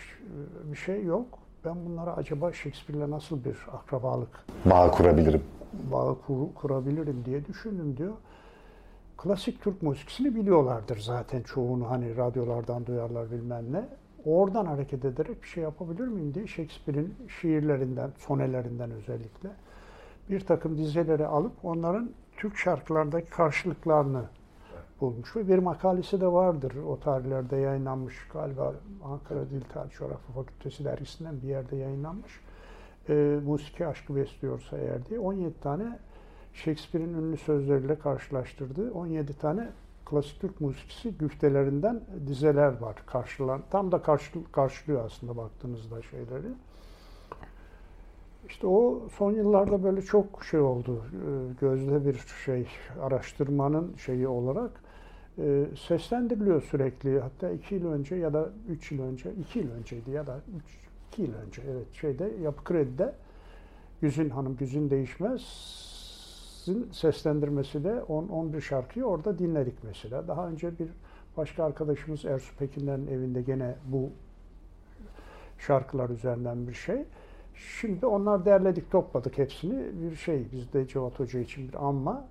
e, 0.67 0.73
bir 0.73 0.77
şey 0.77 1.05
yok. 1.05 1.39
Ben 1.65 1.75
bunlara 1.87 2.17
acaba 2.17 2.53
Shakespeare'le 2.53 3.11
nasıl 3.11 3.45
bir 3.45 3.57
akrabalık 3.73 4.45
Bağ 4.67 4.91
kurabilirim. 4.91 5.43
bağı 5.93 6.17
kur- 6.27 6.55
kurabilirim 6.55 7.23
diye 7.25 7.47
düşündüm 7.47 7.97
diyor. 7.97 8.13
Klasik 9.19 9.63
Türk 9.63 9.83
musikisini 9.83 10.35
biliyorlardır 10.35 10.99
zaten 11.01 11.43
çoğunu 11.43 11.91
hani 11.91 12.17
radyolardan 12.17 12.87
duyarlar 12.87 13.31
bilmem 13.31 13.73
ne. 13.73 13.85
Oradan 14.25 14.67
hareket 14.67 15.05
ederek 15.05 15.43
bir 15.43 15.49
şey 15.49 15.63
yapabilir 15.63 16.09
miyim 16.09 16.35
diye 16.35 16.47
Shakespeare'in 16.47 17.15
şiirlerinden, 17.41 18.11
sonelerinden 18.19 18.91
özellikle 18.91 19.49
bir 20.31 20.41
takım 20.41 20.79
dizeleri 20.79 21.27
alıp 21.27 21.53
onların 21.63 22.11
Türk 22.37 22.57
şarkılardaki 22.57 23.31
karşılıklarını 23.31 24.23
bulmuş 25.01 25.37
ve 25.37 25.49
bir 25.49 25.59
makalesi 25.59 26.21
de 26.21 26.27
vardır. 26.27 26.73
O 26.89 27.01
tarihlerde 27.01 27.57
yayınlanmış 27.57 28.29
galiba 28.33 28.75
Ankara 29.05 29.51
Dil 29.51 29.61
Tarih 29.61 29.91
Coğrafya 29.91 30.35
Fakültesi 30.35 30.85
dergisinden 30.85 31.43
bir 31.43 31.49
yerde 31.49 31.77
yayınlanmış. 31.77 32.41
E, 33.09 33.39
musiki 33.45 33.87
aşkı 33.87 34.17
besliyorsa 34.17 34.79
eğer 34.79 35.07
diye 35.07 35.21
17 35.21 35.61
tane 35.61 35.99
Shakespeare'in 36.53 37.15
ünlü 37.15 37.37
sözleriyle 37.37 37.99
karşılaştırdığı 37.99 38.93
17 38.93 39.39
tane 39.39 39.69
klasik 40.07 40.41
Türk 40.41 40.61
musikisi 40.61 41.11
güftelerinden 41.19 42.01
dizeler 42.27 42.81
var 42.81 42.97
karşılan. 43.07 43.63
Tam 43.71 43.93
da 43.93 44.03
karşı, 44.03 44.53
karşılıyor 44.53 45.05
aslında 45.05 45.37
baktığınızda 45.37 46.03
şeyleri. 46.03 46.47
İşte 48.49 48.67
o 48.67 49.03
son 49.19 49.33
yıllarda 49.33 49.83
böyle 49.83 50.03
çok 50.03 50.45
şey 50.45 50.61
oldu. 50.61 51.05
e, 51.13 51.55
Gözde 51.61 52.07
bir 52.07 52.25
şey 52.45 52.67
araştırmanın 53.01 53.97
şeyi 53.97 54.29
olarak 54.29 54.71
e, 55.41 55.67
seslendiriliyor 55.89 56.63
sürekli. 56.63 57.21
Hatta 57.21 57.51
iki 57.51 57.75
yıl 57.75 57.93
önce 57.93 58.17
ya 58.17 58.33
da 58.33 58.51
üç 58.69 58.93
yıl 58.93 59.03
önce, 59.03 59.33
iki 59.41 59.59
yıl 59.59 59.71
önceydi 59.71 60.11
ya 60.11 60.27
da 60.27 60.41
üç, 60.57 60.79
iki 61.09 61.23
yıl 61.23 61.35
önce 61.35 61.63
evet 61.71 61.87
şeyde 61.93 62.31
Yapı 62.43 62.65
Kredi'de 62.65 63.15
Güzin 64.01 64.31
Hanım, 64.31 64.57
Güzin 64.57 64.91
Değişmez'in 64.91 66.89
seslendirmesi 66.93 67.85
de 67.85 68.03
10-11 68.09 68.61
şarkıyı 68.61 69.05
orada 69.05 69.39
dinledik 69.39 69.75
mesela. 69.85 70.29
Daha 70.29 70.49
önce 70.49 70.79
bir 70.79 70.89
başka 71.37 71.65
arkadaşımız 71.65 72.25
Ersu 72.25 72.57
Pekinler'in 72.57 73.07
evinde 73.07 73.43
gene 73.43 73.75
bu 73.87 74.11
şarkılar 75.59 76.11
üzerinden 76.11 76.69
bir 76.69 76.75
şey. 76.75 77.05
Şimdi 77.55 78.07
onlar 78.07 78.45
derledik, 78.45 78.91
topladık 78.91 79.39
hepsini. 79.39 79.85
Bir 80.03 80.17
şey 80.17 80.53
bizde 80.53 80.89
Cevat 80.89 81.21
Hoca 81.21 81.41
için 81.41 81.69
bir 81.69 81.87
anma. 81.87 82.29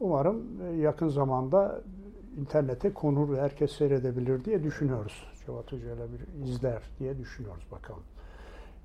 Umarım 0.00 0.42
e, 0.62 0.76
yakın 0.76 1.08
zamanda 1.08 1.80
internete 2.38 2.92
konur 2.92 3.36
ve 3.36 3.40
herkes 3.40 3.72
seyredebilir 3.72 4.44
diye 4.44 4.62
düşünüyoruz. 4.62 5.26
Cevat 5.46 5.72
Hoca 5.72 5.94
ile 5.94 6.06
bir 6.12 6.44
izler 6.44 6.82
diye 6.98 7.18
düşünüyoruz 7.18 7.64
bakalım. 7.72 8.02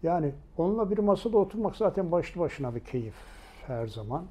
Yani 0.04 0.34
onunla 0.58 0.92
bir 0.92 0.98
masada 0.98 1.38
oturmak 1.38 1.76
zaten 1.76 2.12
başlı 2.12 2.42
başına 2.42 2.76
bir 2.76 2.80
keyif 2.80 3.16
her 3.68 3.88
zaman. 3.88 4.26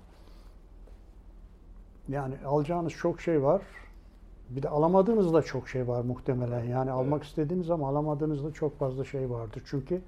Yani 2.09 2.35
alacağınız 2.47 2.93
çok 2.93 3.21
şey 3.21 3.43
var. 3.43 3.63
Bir 4.51 4.63
de 4.63 4.69
alamadığınız 4.69 5.35
da 5.35 5.43
çok 5.43 5.69
şey 5.69 5.89
var 5.89 6.05
muhtemelen. 6.05 6.65
Yani 6.65 6.91
almak 6.91 7.23
istediğiniz 7.23 7.71
ama 7.71 7.89
alamadığınız 7.89 8.45
da 8.45 8.53
çok 8.53 8.79
fazla 8.79 9.05
şey 9.05 9.31
vardır. 9.31 9.63
Çünkü 9.67 10.01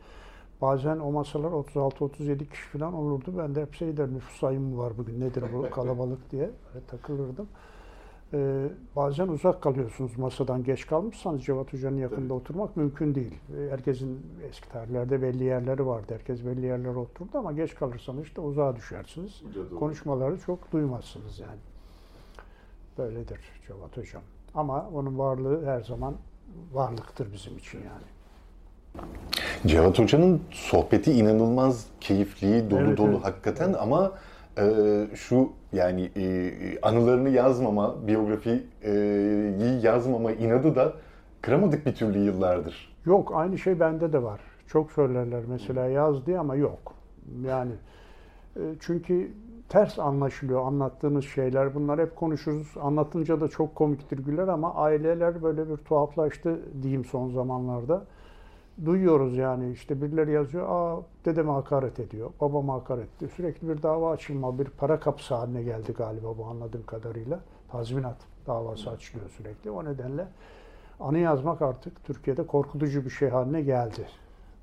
bazen 0.62 0.99
o 0.99 1.12
masalar 1.12 1.51
36-37 1.51 2.47
kişi 2.51 2.68
falan 2.68 2.95
olurdu. 2.95 3.35
Ben 3.39 3.55
de 3.55 3.62
hep 3.62 3.74
şey 3.74 3.97
derim, 3.97 4.14
nüfus 4.14 4.41
sayımı 4.41 4.68
mı 4.68 4.78
var 4.78 4.99
bugün 4.99 5.20
nedir 5.20 5.45
bu 5.53 5.70
kalabalık 5.74 6.30
diye 6.30 6.51
Böyle 6.74 6.87
takılırdım. 6.87 7.49
Ee, 8.35 8.68
bazen 8.97 9.28
uzak 9.28 9.62
kalıyorsunuz 9.62 10.18
masadan 10.18 10.64
geç 10.64 10.87
kalmışsanız 10.87 11.45
Cevat 11.45 11.72
Hoca'nın 11.72 11.97
yakında 11.97 12.35
oturmak 12.35 12.76
mümkün 12.76 13.14
değil. 13.14 13.35
Ee, 13.59 13.70
Herkesin 13.70 14.26
eski 14.51 14.68
tarihlerde 14.68 15.22
belli 15.22 15.45
yerleri 15.45 15.87
vardı. 15.87 16.07
Herkes 16.09 16.45
belli 16.47 16.66
yerlere 16.66 16.99
oturdu 16.99 17.39
ama 17.39 17.53
geç 17.53 17.74
kalırsanız 17.74 18.24
işte 18.24 18.41
uzağa 18.41 18.76
düşersiniz. 18.76 19.43
Konuşmaları 19.78 20.39
çok 20.39 20.72
duymazsınız 20.72 21.39
yani. 21.39 21.61
Böyledir 22.99 23.41
Cevat 23.66 23.97
Hocam. 23.97 24.22
Ama 24.55 24.91
onun 24.95 25.18
varlığı 25.18 25.66
her 25.66 25.81
zaman 25.81 26.14
varlıktır 26.72 27.33
bizim 27.33 27.59
için 27.59 27.78
yani. 27.78 28.05
Cevat 29.66 29.99
Hoca'nın 29.99 30.41
sohbeti 30.51 31.12
inanılmaz 31.12 31.87
keyifli, 32.01 32.70
dolu 32.70 32.81
Evet, 32.81 32.99
dolu 32.99 33.09
evet. 33.11 33.24
hakikaten 33.24 33.72
ama 33.72 34.07
e, 34.07 34.11
şu 35.14 35.48
yani 35.72 36.11
e, 36.16 36.53
anılarını 36.82 37.28
yazmama, 37.28 38.07
biyografiyi 38.07 38.62
yazmama 39.82 40.32
inadı 40.32 40.74
da 40.74 40.92
kıramadık 41.42 41.86
bir 41.86 41.94
türlü 41.94 42.18
yıllardır. 42.18 42.96
Yok 43.07 43.32
aynı 43.34 43.59
şey 43.59 43.80
bende 43.80 44.12
de 44.12 44.22
var. 44.22 44.40
Çok 44.66 44.92
söylerler 44.92 45.42
mesela 45.48 45.86
yaz 45.86 46.26
diye 46.26 46.38
ama 46.38 46.57
yok. 46.57 46.94
Yani 47.44 47.72
e, 48.57 48.61
çünkü 48.80 49.32
ters 49.68 49.98
anlaşılıyor 49.98 50.66
anlattığımız 50.66 51.24
şeyler. 51.24 51.74
Bunlar 51.74 52.01
hep 52.01 52.16
konuşuruz. 52.16 52.74
Anlatınca 52.80 53.40
da 53.40 53.48
çok 53.48 53.74
komiktir 53.74 54.18
güler 54.18 54.48
ama 54.48 54.74
aileler 54.74 55.42
böyle 55.42 55.70
bir 55.70 55.76
tuhaflaştı 55.76 56.61
diyeyim 56.82 57.05
son 57.05 57.30
zamanlarda. 57.30 58.05
Duyuyoruz 58.85 59.37
yani 59.37 59.72
işte 59.72 60.03
birileri 60.03 60.33
yazıyor. 60.33 60.66
Aa 60.68 61.03
dedeme 61.24 61.53
hakaret 61.53 62.01
ediyor. 62.01 62.31
Babama 62.41 62.74
hakaret 62.74 63.16
ediyor. 63.16 63.31
Sürekli 63.37 63.68
bir 63.68 63.83
dava 63.83 64.11
açılma, 64.11 64.59
bir 64.59 64.64
para 64.64 65.01
kapısı 65.01 65.35
haline 65.35 65.62
geldi 65.62 65.93
galiba 65.93 66.39
bu 66.39 66.45
anladığım 66.45 66.87
kadarıyla. 66.87 67.41
Tazminat 67.72 68.16
davası 68.47 68.91
açılıyor 68.91 69.31
sürekli. 69.31 69.70
O 69.70 69.85
nedenle 69.85 70.26
anı 71.01 71.18
yazmak 71.18 71.62
artık 71.62 72.05
Türkiye'de 72.05 72.47
korkutucu 72.47 73.05
bir 73.05 73.11
şey 73.11 73.28
haline 73.28 73.62
geldi 73.62 74.07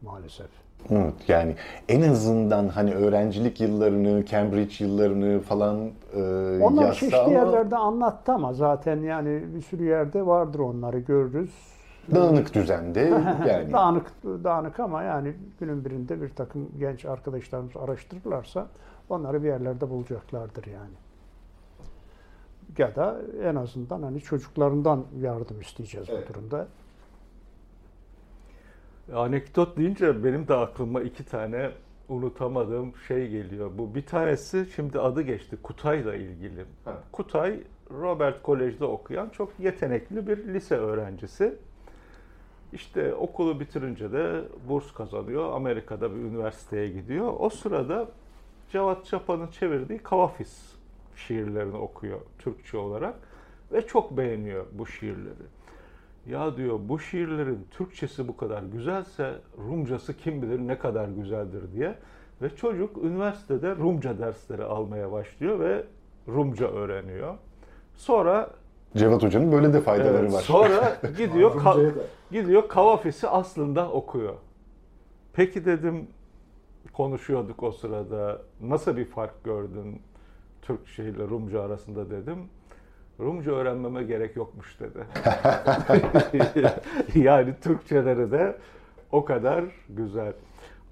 maalesef. 0.02 0.50
Evet, 0.90 1.14
yani 1.28 1.56
en 1.90 2.02
azından 2.02 2.68
hani 2.68 2.94
öğrencilik 2.94 3.62
yıllarını, 3.62 4.26
Cambridge 4.26 4.86
yıllarını 4.86 5.40
falan 5.40 5.90
e, 6.16 6.20
Onlar 6.62 6.84
yazsa 6.84 7.00
çeşitli 7.00 7.18
ama 7.18 7.32
yerlerde 7.32 7.78
anlattı 7.78 8.32
ama 8.32 8.54
zaten 8.54 9.02
yani 9.02 9.44
bir 9.56 9.62
sürü 9.62 9.84
yerde 9.84 10.26
vardır 10.26 10.60
onları 10.60 11.00
görürüz. 11.00 11.77
Dağınık 12.16 12.54
düzende 12.54 13.00
yani. 13.48 13.74
dağınık 13.74 14.12
dağınık 14.24 14.80
ama 14.80 15.04
yani 15.04 15.34
günün 15.60 15.86
birinde 15.86 16.22
bir 16.22 16.30
takım 16.30 16.70
genç 16.80 17.06
arkadaşlarımız 17.06 17.78
araştırırlarsa 17.78 18.68
onları 19.10 19.44
bir 19.44 19.48
yerlerde 19.48 19.90
bulacaklardır 19.90 20.66
yani. 20.66 20.94
Ya 22.78 22.96
da 22.96 23.22
en 23.44 23.56
azından 23.56 24.04
hani 24.04 24.22
çocuklarından 24.22 25.06
yardım 25.20 25.62
isteyeceğiz 25.62 26.08
Evet. 26.12 26.30
bu 26.30 26.34
durumda. 26.34 26.68
Anekdot 29.16 29.78
deyince 29.78 30.24
benim 30.24 30.48
de 30.48 30.54
aklıma 30.54 31.02
iki 31.02 31.26
tane 31.26 31.72
unutamadığım 32.10 32.94
şey 33.08 33.30
geliyor. 33.30 33.72
Bu 33.78 33.96
bir 33.96 34.06
tanesi 34.06 34.68
şimdi 34.76 35.00
adı 35.00 35.22
geçti 35.22 35.58
Kutay'la 35.64 36.16
ilgili. 36.16 36.66
Ha. 36.86 36.94
Kutay 37.12 37.60
Robert 37.92 38.44
Kolej'de 38.44 38.86
okuyan 38.86 39.30
çok 39.30 39.60
yetenekli 39.60 40.28
bir 40.28 40.38
lise 40.54 40.76
öğrencisi. 40.76 41.56
İşte 42.74 43.14
okulu 43.16 43.60
bitirince 43.60 44.12
de 44.12 44.42
burs 44.70 44.94
kazanıyor. 44.94 45.52
Amerika'da 45.52 46.16
bir 46.16 46.20
üniversiteye 46.20 46.88
gidiyor. 46.88 47.34
O 47.40 47.50
sırada 47.50 48.08
Cevat 48.72 49.06
Çapa'nın 49.06 49.48
çevirdiği 49.48 50.00
Kavafis 50.00 50.76
şiirlerini 51.16 51.78
okuyor 51.78 52.20
Türkçe 52.40 52.78
olarak 52.78 53.16
ve 53.72 53.88
çok 53.88 54.18
beğeniyor 54.18 54.66
bu 54.72 54.86
şiirleri. 54.86 55.48
Ya 56.28 56.58
diyor 56.58 56.80
bu 56.84 57.00
şiirlerin 57.00 57.68
Türkçesi 57.72 58.28
bu 58.28 58.38
kadar 58.38 58.64
güzelse 58.64 59.36
Rumcası 59.58 60.18
kim 60.18 60.42
bilir 60.42 60.60
ne 60.60 60.80
kadar 60.80 61.08
güzeldir 61.08 61.72
diye. 61.74 61.96
Ve 62.42 62.56
çocuk 62.56 62.98
üniversitede 62.98 63.76
Rumca 63.76 64.20
dersleri 64.20 64.64
almaya 64.64 65.12
başlıyor 65.12 65.60
ve 65.60 65.84
Rumca 66.28 66.68
öğreniyor. 66.68 67.38
Sonra 67.96 68.50
Cevat 68.96 69.24
Hoca'nın 69.24 69.52
böyle 69.52 69.74
de 69.74 69.82
faydaları 69.82 70.18
Evet, 70.18 70.34
var. 70.34 70.42
Sonra 70.42 70.98
gidiyor 71.18 71.52
ka- 71.52 71.92
gidiyor 72.32 72.68
Kavafis'i 72.68 73.28
aslında 73.28 73.92
okuyor. 73.92 74.34
Peki 75.34 75.66
dedim 75.66 76.08
konuşuyorduk 76.94 77.64
o 77.64 77.72
sırada. 77.72 78.42
Nasıl 78.62 78.98
bir 78.98 79.06
fark 79.06 79.44
gördün 79.44 80.02
Türkçe 80.62 81.04
ile 81.04 81.28
Rumca 81.28 81.62
arasında 81.62 82.10
dedim. 82.10 82.38
Rumca 83.20 83.52
öğrenmeme 83.52 84.04
gerek 84.04 84.36
yokmuş 84.36 84.80
dedi. 84.80 85.00
yani 87.16 87.54
Türkçeleri 87.62 88.32
de 88.32 88.58
o 89.12 89.26
kadar 89.26 89.66
güzel. 89.90 90.34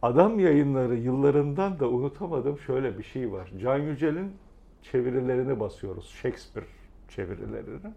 Adam 0.01 0.39
yayınları 0.39 0.95
yıllarından 0.95 1.79
da 1.79 1.89
unutamadığım 1.89 2.59
şöyle 2.59 2.97
bir 2.97 3.03
şey 3.03 3.31
var. 3.31 3.51
Can 3.61 3.77
Yücel'in 3.77 4.31
çevirilerini 4.91 5.59
basıyoruz. 5.59 6.09
Shakespeare 6.09 6.67
çevirilerini. 7.15 7.93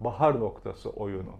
Bahar 0.00 0.40
noktası 0.40 0.90
oyunu. 0.90 1.34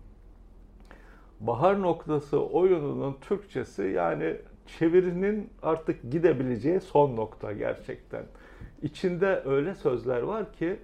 Bahar 1.41 1.83
noktası 1.83 2.41
oyununun 2.41 3.17
Türkçesi 3.21 3.83
yani 3.83 4.37
çevirinin 4.67 5.51
artık 5.63 6.13
gidebileceği 6.13 6.81
son 6.81 7.17
nokta 7.17 7.53
gerçekten. 7.53 8.25
İçinde 8.83 9.43
öyle 9.45 9.75
sözler 9.75 10.23
var 10.23 10.53
ki 10.53 10.77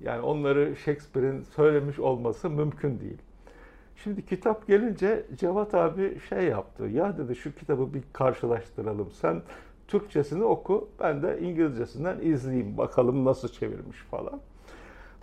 yani 0.00 0.20
onları 0.20 0.76
Shakespeare'in 0.76 1.40
söylemiş 1.42 1.98
olması 1.98 2.50
mümkün 2.50 3.00
değil. 3.00 3.18
Şimdi 3.96 4.26
kitap 4.26 4.66
gelince 4.66 5.26
Cevat 5.36 5.74
abi 5.74 6.20
şey 6.28 6.44
yaptı. 6.44 6.84
Ya 6.84 7.18
dedi 7.18 7.36
şu 7.36 7.54
kitabı 7.54 7.94
bir 7.94 8.02
karşılaştıralım. 8.12 9.10
Sen 9.10 9.42
Türkçesini 9.88 10.44
oku, 10.44 10.88
ben 11.00 11.22
de 11.22 11.40
İngilizcesinden 11.40 12.18
izleyeyim. 12.20 12.78
Bakalım 12.78 13.24
nasıl 13.24 13.48
çevirmiş 13.48 13.98
falan. 13.98 14.40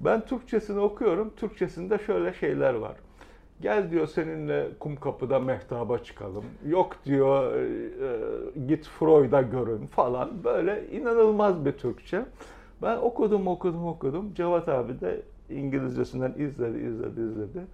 Ben 0.05 0.25
Türkçesini 0.25 0.79
okuyorum. 0.79 1.33
Türkçesinde 1.37 1.97
şöyle 1.97 2.33
şeyler 2.33 2.73
var. 2.73 2.95
Gel 3.61 3.91
diyor 3.91 4.07
seninle 4.07 4.67
kum 4.79 4.95
kapıda 4.95 5.39
mehtaba 5.39 5.97
çıkalım. 5.97 6.43
Yok 6.67 6.95
diyor 7.05 7.55
e, 7.55 7.61
e, 7.65 8.65
git 8.67 8.87
Freud'a 8.87 9.41
görün 9.41 9.85
falan. 9.85 10.43
Böyle 10.43 10.87
inanılmaz 10.91 11.65
bir 11.65 11.71
Türkçe. 11.71 12.25
Ben 12.81 12.97
okudum 12.97 13.47
okudum 13.47 13.87
okudum. 13.87 14.33
Cevat 14.33 14.69
abi 14.69 15.01
de 15.01 15.21
İngilizcesinden 15.49 16.33
izledi 16.37 16.77
izledi 16.77 17.21
izledi. 17.21 17.65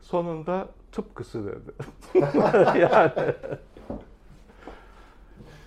Sonunda 0.00 0.68
tıpkısı 0.92 1.42
dedi. 1.46 1.72
yani 2.78 3.34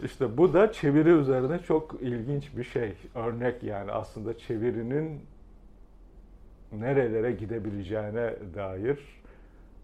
işte 0.03 0.37
bu 0.37 0.53
da 0.53 0.71
çeviri 0.71 1.09
üzerine 1.09 1.59
çok 1.59 1.95
ilginç 2.01 2.57
bir 2.57 2.63
şey. 2.63 2.93
Örnek 3.15 3.63
yani 3.63 3.91
aslında 3.91 4.37
çevirinin 4.37 5.21
nerelere 6.71 7.31
gidebileceğine 7.31 8.33
dair. 8.55 8.99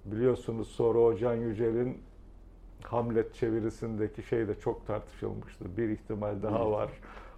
Biliyorsunuz 0.05 0.67
sonra 0.67 0.99
o 0.99 1.15
Can 1.15 1.35
Yücel'in 1.35 1.97
Hamlet 2.83 3.33
çevirisindeki 3.33 4.23
şey 4.23 4.47
de 4.47 4.55
çok 4.55 4.87
tartışılmıştı. 4.87 5.77
Bir 5.77 5.89
ihtimal 5.89 6.43
daha 6.43 6.71
var. 6.71 6.89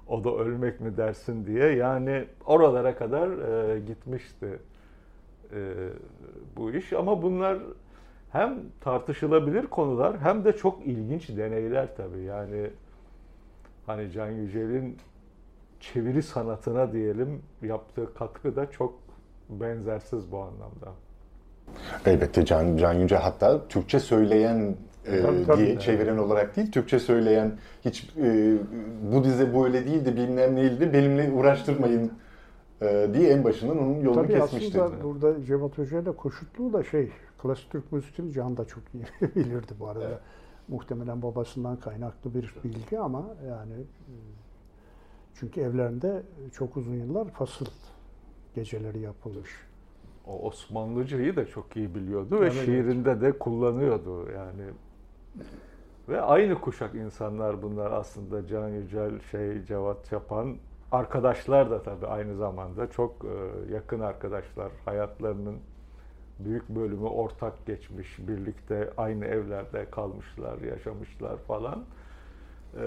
O 0.07 0.23
da 0.23 0.35
ölmek 0.35 0.81
mi 0.81 0.97
dersin 0.97 1.45
diye. 1.45 1.71
Yani 1.71 2.25
oralara 2.45 2.95
kadar 2.95 3.29
e, 3.29 3.79
gitmişti 3.79 4.59
e, 5.53 5.73
bu 6.57 6.71
iş. 6.71 6.93
Ama 6.93 7.21
bunlar 7.21 7.57
hem 8.31 8.59
tartışılabilir 8.81 9.67
konular 9.67 10.19
hem 10.19 10.45
de 10.45 10.53
çok 10.53 10.87
ilginç 10.87 11.29
deneyler 11.29 11.95
tabii. 11.97 12.21
Yani 12.21 12.69
hani 13.85 14.11
Can 14.11 14.31
Yücel'in 14.31 14.97
çeviri 15.79 16.23
sanatına 16.23 16.93
diyelim 16.93 17.41
yaptığı 17.61 18.13
katkı 18.13 18.55
da 18.55 18.71
çok 18.71 19.04
benzersiz 19.49 20.31
bu 20.31 20.37
anlamda. 20.37 20.93
Elbette 22.05 22.45
Can, 22.45 22.77
Can 22.77 22.93
Yüce 22.93 23.15
hatta 23.17 23.67
Türkçe 23.67 23.99
söyleyen 23.99 24.75
e, 25.05 25.21
Tabii, 25.21 25.45
tabii. 25.45 25.57
diye 25.57 25.79
çeviren 25.79 26.17
olarak 26.17 26.55
değil, 26.55 26.71
Türkçe 26.71 26.99
söyleyen 26.99 27.51
hiç 27.85 28.09
e, 28.17 28.57
bu 29.11 29.23
dize 29.23 29.55
böyle 29.55 29.85
değildi, 29.85 30.15
bilmem 30.15 30.55
neydi, 30.55 30.93
benimle 30.93 31.31
uğraştırmayın 31.31 32.11
e, 32.81 33.07
diye 33.13 33.29
en 33.29 33.43
başından 33.43 33.77
onun 33.77 33.99
yolunu 33.99 34.21
Tabii 34.27 34.39
kesmişti. 34.39 34.81
aslında 34.81 35.03
burada 35.03 35.45
Cevat 35.45 35.77
Hoca 35.77 35.99
ile 35.99 36.11
koşutluğu 36.11 36.73
da 36.73 36.83
şey, 36.83 37.11
klasik 37.41 37.71
Türk 37.71 37.91
müziğini 37.91 38.33
Can 38.33 38.57
da 38.57 38.65
çok 38.65 38.83
iyi 38.93 39.03
bilirdi 39.35 39.73
bu 39.79 39.87
arada. 39.87 40.07
Evet. 40.07 40.19
Muhtemelen 40.67 41.21
babasından 41.21 41.79
kaynaklı 41.79 42.33
bir 42.33 42.55
bilgi 42.63 42.99
ama 42.99 43.25
yani 43.47 43.73
e, 43.73 44.13
çünkü 45.35 45.61
evlerinde 45.61 46.23
çok 46.53 46.77
uzun 46.77 46.95
yıllar 46.95 47.27
fasıl 47.27 47.65
geceleri 48.55 48.99
yapılmış. 48.99 49.49
O 50.27 50.39
Osmanlıcayı 50.47 51.35
da 51.35 51.45
çok 51.45 51.77
iyi 51.77 51.95
biliyordu 51.95 52.41
ve 52.41 52.45
Evet, 52.45 52.65
şiirinde 52.65 53.21
de 53.21 53.39
kullanıyordu 53.39 54.31
yani. 54.31 54.63
Ve 56.09 56.21
aynı 56.21 56.61
kuşak 56.61 56.95
insanlar 56.95 57.61
bunlar 57.61 57.91
aslında 57.91 58.47
Can 58.47 58.69
Yücel, 58.69 59.19
şey 59.31 59.63
Cevat 59.65 60.05
Çapan 60.05 60.55
arkadaşlar 60.91 61.71
da 61.71 61.83
tabii 61.83 62.07
aynı 62.07 62.35
zamanda 62.35 62.91
çok 62.91 63.25
e, 63.25 63.73
yakın 63.73 63.99
arkadaşlar. 63.99 64.71
Hayatlarının 64.85 65.55
büyük 66.39 66.69
bölümü 66.69 67.07
ortak 67.07 67.65
geçmiş, 67.65 68.19
birlikte 68.19 68.89
aynı 68.97 69.25
evlerde 69.25 69.85
kalmışlar, 69.89 70.61
yaşamışlar 70.61 71.37
falan. 71.37 71.83
E, 72.75 72.85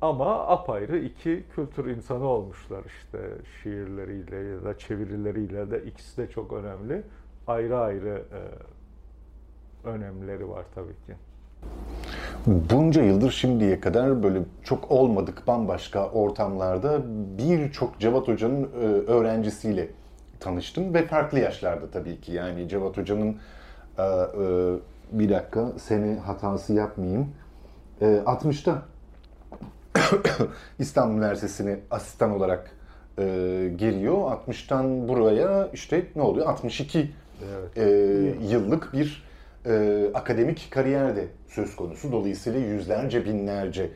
ama 0.00 0.46
apayrı 0.46 0.98
iki 0.98 1.44
kültür 1.54 1.86
insanı 1.86 2.24
olmuşlar 2.24 2.84
işte 2.84 3.18
şiirleriyle 3.62 4.36
ya 4.36 4.64
da 4.64 4.78
çevirileriyle 4.78 5.70
de 5.70 5.84
ikisi 5.84 6.16
de 6.16 6.30
çok 6.30 6.52
önemli. 6.52 7.02
ayrı 7.46 7.78
ayrı 7.78 8.22
e, 8.32 8.42
önemleri 9.88 10.48
var 10.48 10.64
tabii 10.74 10.96
ki. 11.06 11.14
Bunca 12.46 13.02
yıldır 13.02 13.30
şimdiye 13.30 13.80
kadar 13.80 14.22
böyle 14.22 14.38
çok 14.64 14.90
olmadık 14.90 15.46
bambaşka 15.46 16.10
ortamlarda 16.10 17.02
birçok 17.38 18.00
Cevat 18.00 18.28
Hoca'nın 18.28 18.62
e, 18.62 18.86
öğrencisiyle 18.86 19.88
tanıştım 20.40 20.94
ve 20.94 21.06
farklı 21.06 21.38
yaşlarda 21.38 21.90
tabii 21.90 22.20
ki. 22.20 22.32
Yani 22.32 22.68
Cevat 22.68 22.96
Hoca'nın 22.96 23.36
e, 23.98 24.02
e, 24.02 24.74
bir 25.12 25.30
dakika 25.30 25.72
sene 25.78 26.16
hatası 26.16 26.72
yapmayayım. 26.72 27.28
60'ta 28.00 28.82
İstanbul 30.78 31.18
Üniversitesi'ne 31.18 31.78
asistan 31.90 32.30
olarak 32.30 32.70
geliyor. 33.76 34.16
60'tan 34.16 35.08
buraya 35.08 35.68
işte 35.72 36.06
ne 36.16 36.22
oluyor? 36.22 36.46
62 36.46 37.10
evet. 37.76 38.36
yıllık 38.50 38.92
bir 38.92 39.26
akademik 40.14 40.68
kariyer 40.70 41.16
de 41.16 41.24
söz 41.48 41.76
konusu. 41.76 42.12
Dolayısıyla 42.12 42.60
yüzlerce, 42.60 43.24
binlerce 43.24 43.90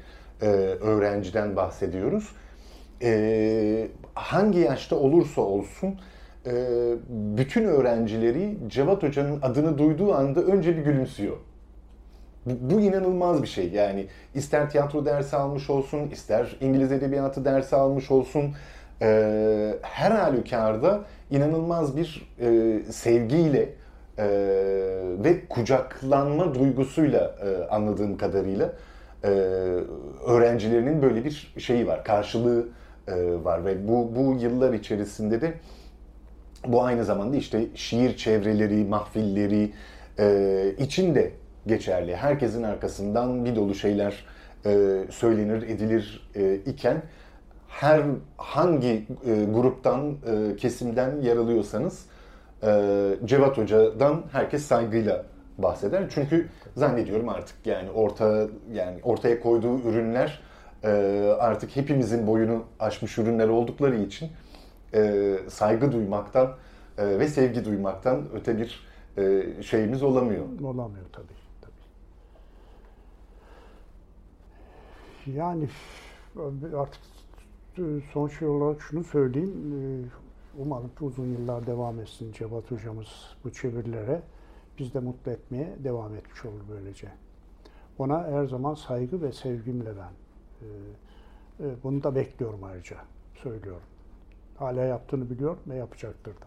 öğrenciden 0.80 1.56
bahsediyoruz. 1.56 2.32
Hangi 4.14 4.58
yaşta 4.58 4.96
olursa 4.96 5.40
olsun 5.40 5.98
e, 6.46 6.52
bütün 7.08 7.64
öğrencileri 7.64 8.58
Cevat 8.68 9.02
Hoca'nın 9.02 9.42
adını 9.42 9.78
duyduğu 9.78 10.14
anda 10.14 10.42
önce 10.42 10.76
bir 10.76 10.82
gülümsüyor. 10.82 11.36
Bu, 12.46 12.74
bu 12.74 12.80
inanılmaz 12.80 13.42
bir 13.42 13.48
şey. 13.48 13.70
Yani 13.70 14.06
ister 14.34 14.70
tiyatro 14.70 15.06
dersi 15.06 15.36
almış 15.36 15.70
olsun, 15.70 16.10
ister 16.10 16.56
İngiliz 16.60 16.92
edebiyatı 16.92 17.44
dersi 17.44 17.76
almış 17.76 18.10
olsun, 18.10 18.54
e, 19.02 19.74
her 19.82 20.10
halükarda 20.10 21.00
inanılmaz 21.30 21.96
bir 21.96 22.32
e, 22.40 22.78
sevgiyle 22.92 23.68
e, 24.18 24.26
ve 25.24 25.46
kucaklanma 25.48 26.54
duygusuyla 26.54 27.34
e, 27.44 27.68
anladığım 27.70 28.16
kadarıyla 28.16 28.72
e, 29.24 29.28
öğrencilerinin 30.26 31.02
böyle 31.02 31.24
bir 31.24 31.54
şeyi 31.58 31.86
var, 31.86 32.04
karşılığı 32.04 32.68
e, 33.08 33.44
var 33.44 33.64
ve 33.64 33.88
bu 33.88 34.16
bu 34.16 34.36
yıllar 34.40 34.72
içerisinde 34.72 35.40
de 35.40 35.52
bu 36.66 36.82
aynı 36.82 37.04
zamanda 37.04 37.36
işte 37.36 37.66
şiir 37.74 38.16
çevreleri, 38.16 38.84
mahfilleri 38.84 39.72
e, 40.18 40.74
için 40.78 41.14
de 41.14 41.30
geçerli. 41.66 42.16
Herkesin 42.16 42.62
arkasından 42.62 43.44
bir 43.44 43.56
dolu 43.56 43.74
şeyler 43.74 44.24
e, 44.66 45.04
söylenir, 45.10 45.62
edilir 45.62 46.30
e, 46.34 46.54
iken 46.54 47.02
her 47.68 48.02
hangi 48.36 49.06
e, 49.26 49.44
gruptan, 49.44 50.16
e, 50.26 50.56
kesimden 50.56 51.20
yer 51.20 51.36
alıyorsanız 51.36 52.06
e, 52.62 52.92
Cevat 53.24 53.58
Hoca'dan 53.58 54.24
herkes 54.32 54.62
saygıyla 54.62 55.24
bahseder. 55.58 56.04
Çünkü 56.10 56.48
zannediyorum 56.76 57.28
artık 57.28 57.56
yani 57.64 57.90
orta 57.90 58.46
yani 58.72 58.98
ortaya 59.02 59.40
koyduğu 59.40 59.78
ürünler 59.78 60.40
e, 60.84 60.88
artık 61.38 61.76
hepimizin 61.76 62.26
boyunu 62.26 62.64
aşmış 62.80 63.18
ürünler 63.18 63.48
oldukları 63.48 63.96
için 63.96 64.30
e, 64.94 65.36
saygı 65.48 65.92
duymaktan 65.92 66.56
e, 66.98 67.18
ve 67.18 67.28
sevgi 67.28 67.64
duymaktan 67.64 68.24
öte 68.34 68.58
bir 68.58 68.86
e, 69.16 69.42
şeyimiz 69.62 70.02
olamıyor. 70.02 70.44
Olamıyor 70.64 71.06
tabii. 71.12 71.26
tabii. 71.60 71.72
Yani 75.26 75.68
artık 76.76 77.02
son 78.12 78.28
şey 78.28 78.48
olarak 78.48 78.82
şunu 78.82 79.04
söyleyeyim. 79.04 79.50
E, 79.50 79.82
umarım 80.62 80.90
uzun 81.00 81.26
yıllar 81.26 81.66
devam 81.66 82.00
etsin 82.00 82.32
Cevat 82.32 82.70
hocamız 82.70 83.08
bu 83.44 83.52
çevirilere. 83.52 84.22
Biz 84.78 84.94
de 84.94 85.00
mutlu 85.00 85.32
etmeye 85.32 85.76
devam 85.84 86.14
etmiş 86.14 86.44
olur 86.44 86.62
böylece. 86.70 87.08
Ona 87.98 88.24
her 88.24 88.44
zaman 88.44 88.74
saygı 88.74 89.22
ve 89.22 89.32
sevgimle 89.32 89.90
ben 89.96 90.12
bunu 91.82 92.02
da 92.02 92.14
bekliyorum 92.14 92.64
ayrıca. 92.64 92.96
Söylüyorum 93.34 93.82
hala 94.60 94.84
yaptığını 94.84 95.30
biliyor 95.30 95.56
ve 95.68 95.76
yapacaktır 95.76 96.32
da. 96.32 96.46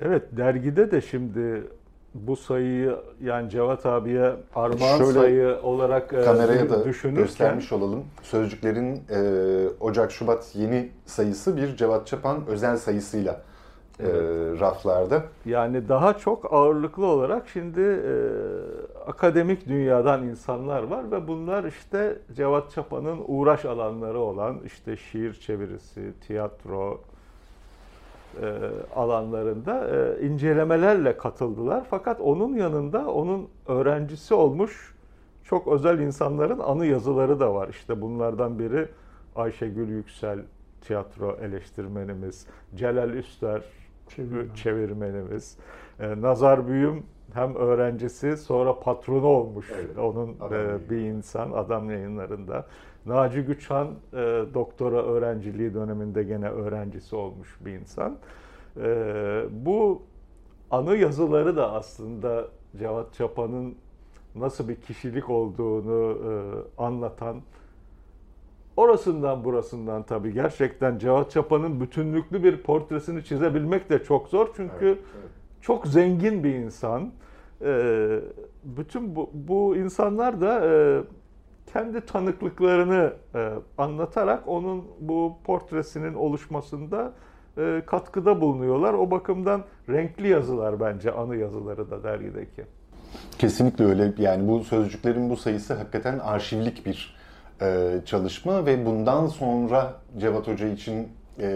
Evet 0.00 0.36
dergide 0.36 0.90
de 0.90 1.00
şimdi 1.00 1.66
bu 2.14 2.36
sayıyı 2.36 2.96
yani 3.22 3.50
Cevat 3.50 3.86
abiye 3.86 4.32
armağan 4.54 4.98
Şöyle, 4.98 5.12
sayı 5.12 5.58
olarak 5.62 6.12
e, 6.12 6.22
kameraya 6.22 6.70
da 6.70 6.84
düşünürken, 6.84 7.24
göstermiş 7.24 7.72
olalım. 7.72 8.04
Sözcüklerin 8.22 9.02
e, 9.10 9.68
Ocak-Şubat 9.80 10.54
yeni 10.54 10.88
sayısı 11.06 11.56
bir 11.56 11.76
Cevat 11.76 12.06
Çapan 12.06 12.46
özel 12.46 12.76
sayısıyla 12.76 13.40
e, 14.00 14.08
evet. 14.08 14.60
raflarda. 14.60 15.22
Yani 15.44 15.88
daha 15.88 16.18
çok 16.18 16.52
ağırlıklı 16.52 17.06
olarak 17.06 17.48
şimdi 17.48 17.80
e, 17.80 18.14
akademik 19.06 19.68
dünyadan 19.68 20.22
insanlar 20.22 20.82
var 20.82 21.10
ve 21.10 21.28
bunlar 21.28 21.64
işte 21.64 22.18
Cevat 22.36 22.70
Çapa'nın 22.70 23.18
uğraş 23.26 23.64
alanları 23.64 24.18
olan 24.18 24.60
işte 24.66 24.96
şiir 24.96 25.34
çevirisi, 25.34 26.12
tiyatro 26.26 26.94
e, 26.94 27.09
alanlarında 28.96 29.88
e, 29.88 30.26
incelemelerle 30.26 31.16
katıldılar. 31.16 31.84
Fakat 31.90 32.20
onun 32.20 32.54
yanında 32.54 33.06
onun 33.06 33.48
öğrencisi 33.66 34.34
olmuş 34.34 34.94
çok 35.44 35.68
özel 35.68 35.98
insanların 35.98 36.58
anı 36.58 36.86
yazıları 36.86 37.40
da 37.40 37.54
var. 37.54 37.68
İşte 37.68 38.00
bunlardan 38.00 38.58
biri 38.58 38.88
Ayşegül 39.36 39.88
Yüksel 39.88 40.38
tiyatro 40.80 41.36
eleştirmenimiz, 41.40 42.46
Celal 42.74 43.10
Üster 43.10 43.62
Çevirmen. 44.08 44.54
çevirmenimiz. 44.54 45.56
E, 46.00 46.20
Nazar 46.20 46.68
Büyüm 46.68 47.02
hem 47.34 47.54
öğrencisi 47.54 48.36
sonra 48.36 48.80
patronu 48.80 49.26
olmuş 49.26 49.72
evet, 49.74 49.98
onun 49.98 50.28
e, 50.28 50.90
bir 50.90 50.96
insan 50.96 51.50
adam 51.52 51.90
yayınlarında. 51.90 52.66
Naci 53.06 53.40
Güçhan 53.40 53.88
e, 54.12 54.16
doktora 54.54 55.02
öğrenciliği 55.02 55.74
döneminde 55.74 56.22
gene 56.22 56.48
öğrencisi 56.48 57.16
olmuş 57.16 57.58
bir 57.60 57.72
insan. 57.72 58.16
E, 58.76 59.44
bu 59.50 60.02
anı 60.70 60.96
yazıları 60.96 61.56
da 61.56 61.72
aslında 61.72 62.44
Cevat 62.78 63.14
Çapa'nın 63.14 63.74
nasıl 64.34 64.68
bir 64.68 64.76
kişilik 64.76 65.30
olduğunu 65.30 66.12
e, 66.12 66.32
anlatan 66.82 67.36
Orasından 68.80 69.44
burasından 69.44 70.02
tabii 70.02 70.32
gerçekten 70.32 70.98
Cevat 70.98 71.30
Çapa'nın 71.30 71.80
bütünlüklü 71.80 72.44
bir 72.44 72.56
portresini 72.56 73.24
çizebilmek 73.24 73.90
de 73.90 74.04
çok 74.04 74.28
zor. 74.28 74.48
Çünkü 74.56 74.86
evet, 74.86 74.98
evet. 75.20 75.30
çok 75.60 75.86
zengin 75.86 76.44
bir 76.44 76.54
insan. 76.54 77.12
Ee, 77.62 78.20
bütün 78.64 79.16
bu, 79.16 79.30
bu 79.34 79.76
insanlar 79.76 80.40
da 80.40 80.66
e, 80.66 81.02
kendi 81.72 82.00
tanıklıklarını 82.00 83.12
e, 83.34 83.50
anlatarak 83.78 84.48
onun 84.48 84.84
bu 85.00 85.36
portresinin 85.44 86.14
oluşmasında 86.14 87.12
e, 87.58 87.82
katkıda 87.86 88.40
bulunuyorlar. 88.40 88.94
O 88.94 89.10
bakımdan 89.10 89.64
renkli 89.88 90.28
yazılar 90.28 90.80
bence 90.80 91.12
anı 91.12 91.36
yazıları 91.36 91.90
da 91.90 92.04
dergideki. 92.04 92.64
Kesinlikle 93.38 93.84
öyle. 93.84 94.12
Yani 94.18 94.48
bu 94.48 94.64
sözcüklerin 94.64 95.30
bu 95.30 95.36
sayısı 95.36 95.74
hakikaten 95.74 96.18
arşivlik 96.18 96.86
bir 96.86 97.16
e, 97.62 98.00
çalışma 98.06 98.66
ve 98.66 98.86
bundan 98.86 99.26
sonra 99.26 99.94
Cevat 100.18 100.48
Hoca 100.48 100.68
için 100.68 101.08
e, 101.40 101.46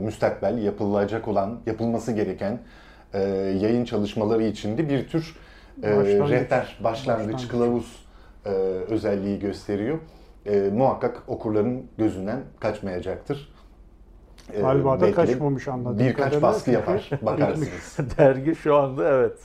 müstakbel 0.00 0.58
yapılacak 0.58 1.28
olan, 1.28 1.60
yapılması 1.66 2.12
gereken 2.12 2.58
e, 3.14 3.20
yayın 3.60 3.84
çalışmaları 3.84 4.42
için 4.42 4.78
de 4.78 4.88
bir 4.88 5.08
tür 5.08 5.36
e, 5.82 5.96
başlangıç, 5.96 6.30
rehber, 6.30 6.78
başlangıç, 6.84 7.26
başlangıç. 7.26 7.48
kılavuz 7.48 8.02
e, 8.46 8.50
özelliği 8.88 9.38
gösteriyor. 9.38 9.98
E, 10.46 10.60
muhakkak 10.60 11.22
okurların 11.26 11.86
gözünden 11.98 12.40
kaçmayacaktır. 12.60 13.52
E, 14.52 14.60
Galiba 14.60 15.00
da 15.00 15.12
kaçmamış 15.12 15.68
anladım. 15.68 15.98
Birkaç 16.06 16.42
baskı 16.42 16.70
yapar, 16.70 17.10
bakarsınız. 17.22 17.98
Dergi 18.18 18.54
şu 18.54 18.76
anda 18.76 19.08
evet 19.08 19.38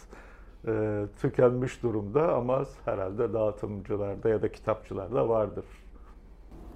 e, 0.68 1.04
tükenmiş 1.22 1.84
durumda 1.84 2.34
ama 2.34 2.66
herhalde 2.86 3.34
dağıtımcılarda 3.34 4.30
ya 4.30 4.41
da 4.41 4.52
kitapçılarda 4.52 5.30
vardır. 5.30 5.66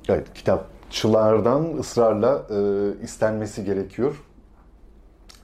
Evet, 0.09 0.33
kitapçılardan 0.33 1.77
ısrarla 1.77 2.43
e, 2.49 3.03
istenmesi 3.03 3.65
gerekiyor. 3.65 4.23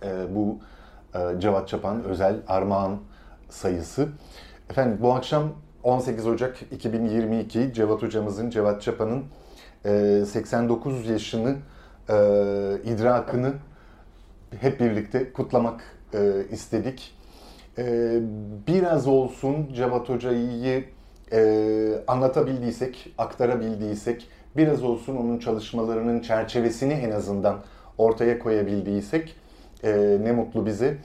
E, 0.03 0.36
bu 0.36 0.57
e, 1.15 1.39
Cevat 1.39 1.67
Çapan 1.67 2.03
özel 2.03 2.36
armağan 2.47 2.97
sayısı. 3.49 4.09
Efendim 4.69 4.97
bu 5.01 5.13
akşam 5.13 5.49
18 5.88 6.27
Ocak 6.27 6.61
2022 6.71 7.73
Cevat 7.73 8.01
hocamızın, 8.01 8.49
Cevat 8.49 8.81
Çapan'ın 8.81 9.23
e, 9.85 10.25
89 10.25 11.09
yaşını, 11.09 11.55
e, 12.09 12.13
idrakını 12.85 13.53
hep 14.59 14.79
birlikte 14.79 15.33
kutlamak 15.33 15.83
e, 16.13 16.45
istedik. 16.51 17.15
E, 17.77 18.17
biraz 18.67 19.07
olsun 19.07 19.73
Cevat 19.73 20.09
Hoca'yı 20.09 20.85
e, 21.31 21.89
anlatabildiysek, 22.07 23.13
aktarabildiysek, 23.17 24.29
biraz 24.57 24.83
olsun 24.83 25.15
onun 25.15 25.39
çalışmalarının 25.39 26.19
çerçevesini 26.19 26.93
en 26.93 27.11
azından 27.11 27.59
ortaya 27.97 28.39
koyabildiysek 28.39 29.35
E, 29.83 30.17
ne 30.21 30.31
mutlu 30.31 30.65
bize. 30.65 30.97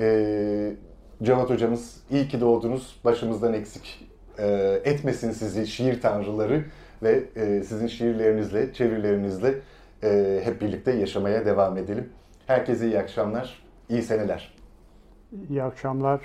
E, 0.00 0.72
Cevat 1.22 1.50
hocamız 1.50 1.96
iyi 2.10 2.28
ki 2.28 2.40
doğdunuz. 2.40 3.00
Başımızdan 3.04 3.52
eksik 3.52 4.01
e, 4.38 4.80
etmesin 4.84 5.30
sizi 5.30 5.66
şiir 5.66 6.00
tanrıları 6.00 6.64
ve 7.02 7.24
e, 7.36 7.62
sizin 7.62 7.86
şiirlerinizle, 7.86 8.72
çevirilerinizle 8.72 9.54
e, 10.02 10.40
hep 10.44 10.60
birlikte 10.60 10.92
yaşamaya 10.92 11.46
devam 11.46 11.76
edelim. 11.76 12.08
Herkese 12.46 12.86
iyi 12.86 12.98
akşamlar, 12.98 13.62
iyi 13.88 14.02
seneler. 14.02 14.54
İyi 15.48 15.62
akşamlar. 15.62 16.20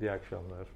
İyi 0.00 0.10
akşamlar. 0.10 0.66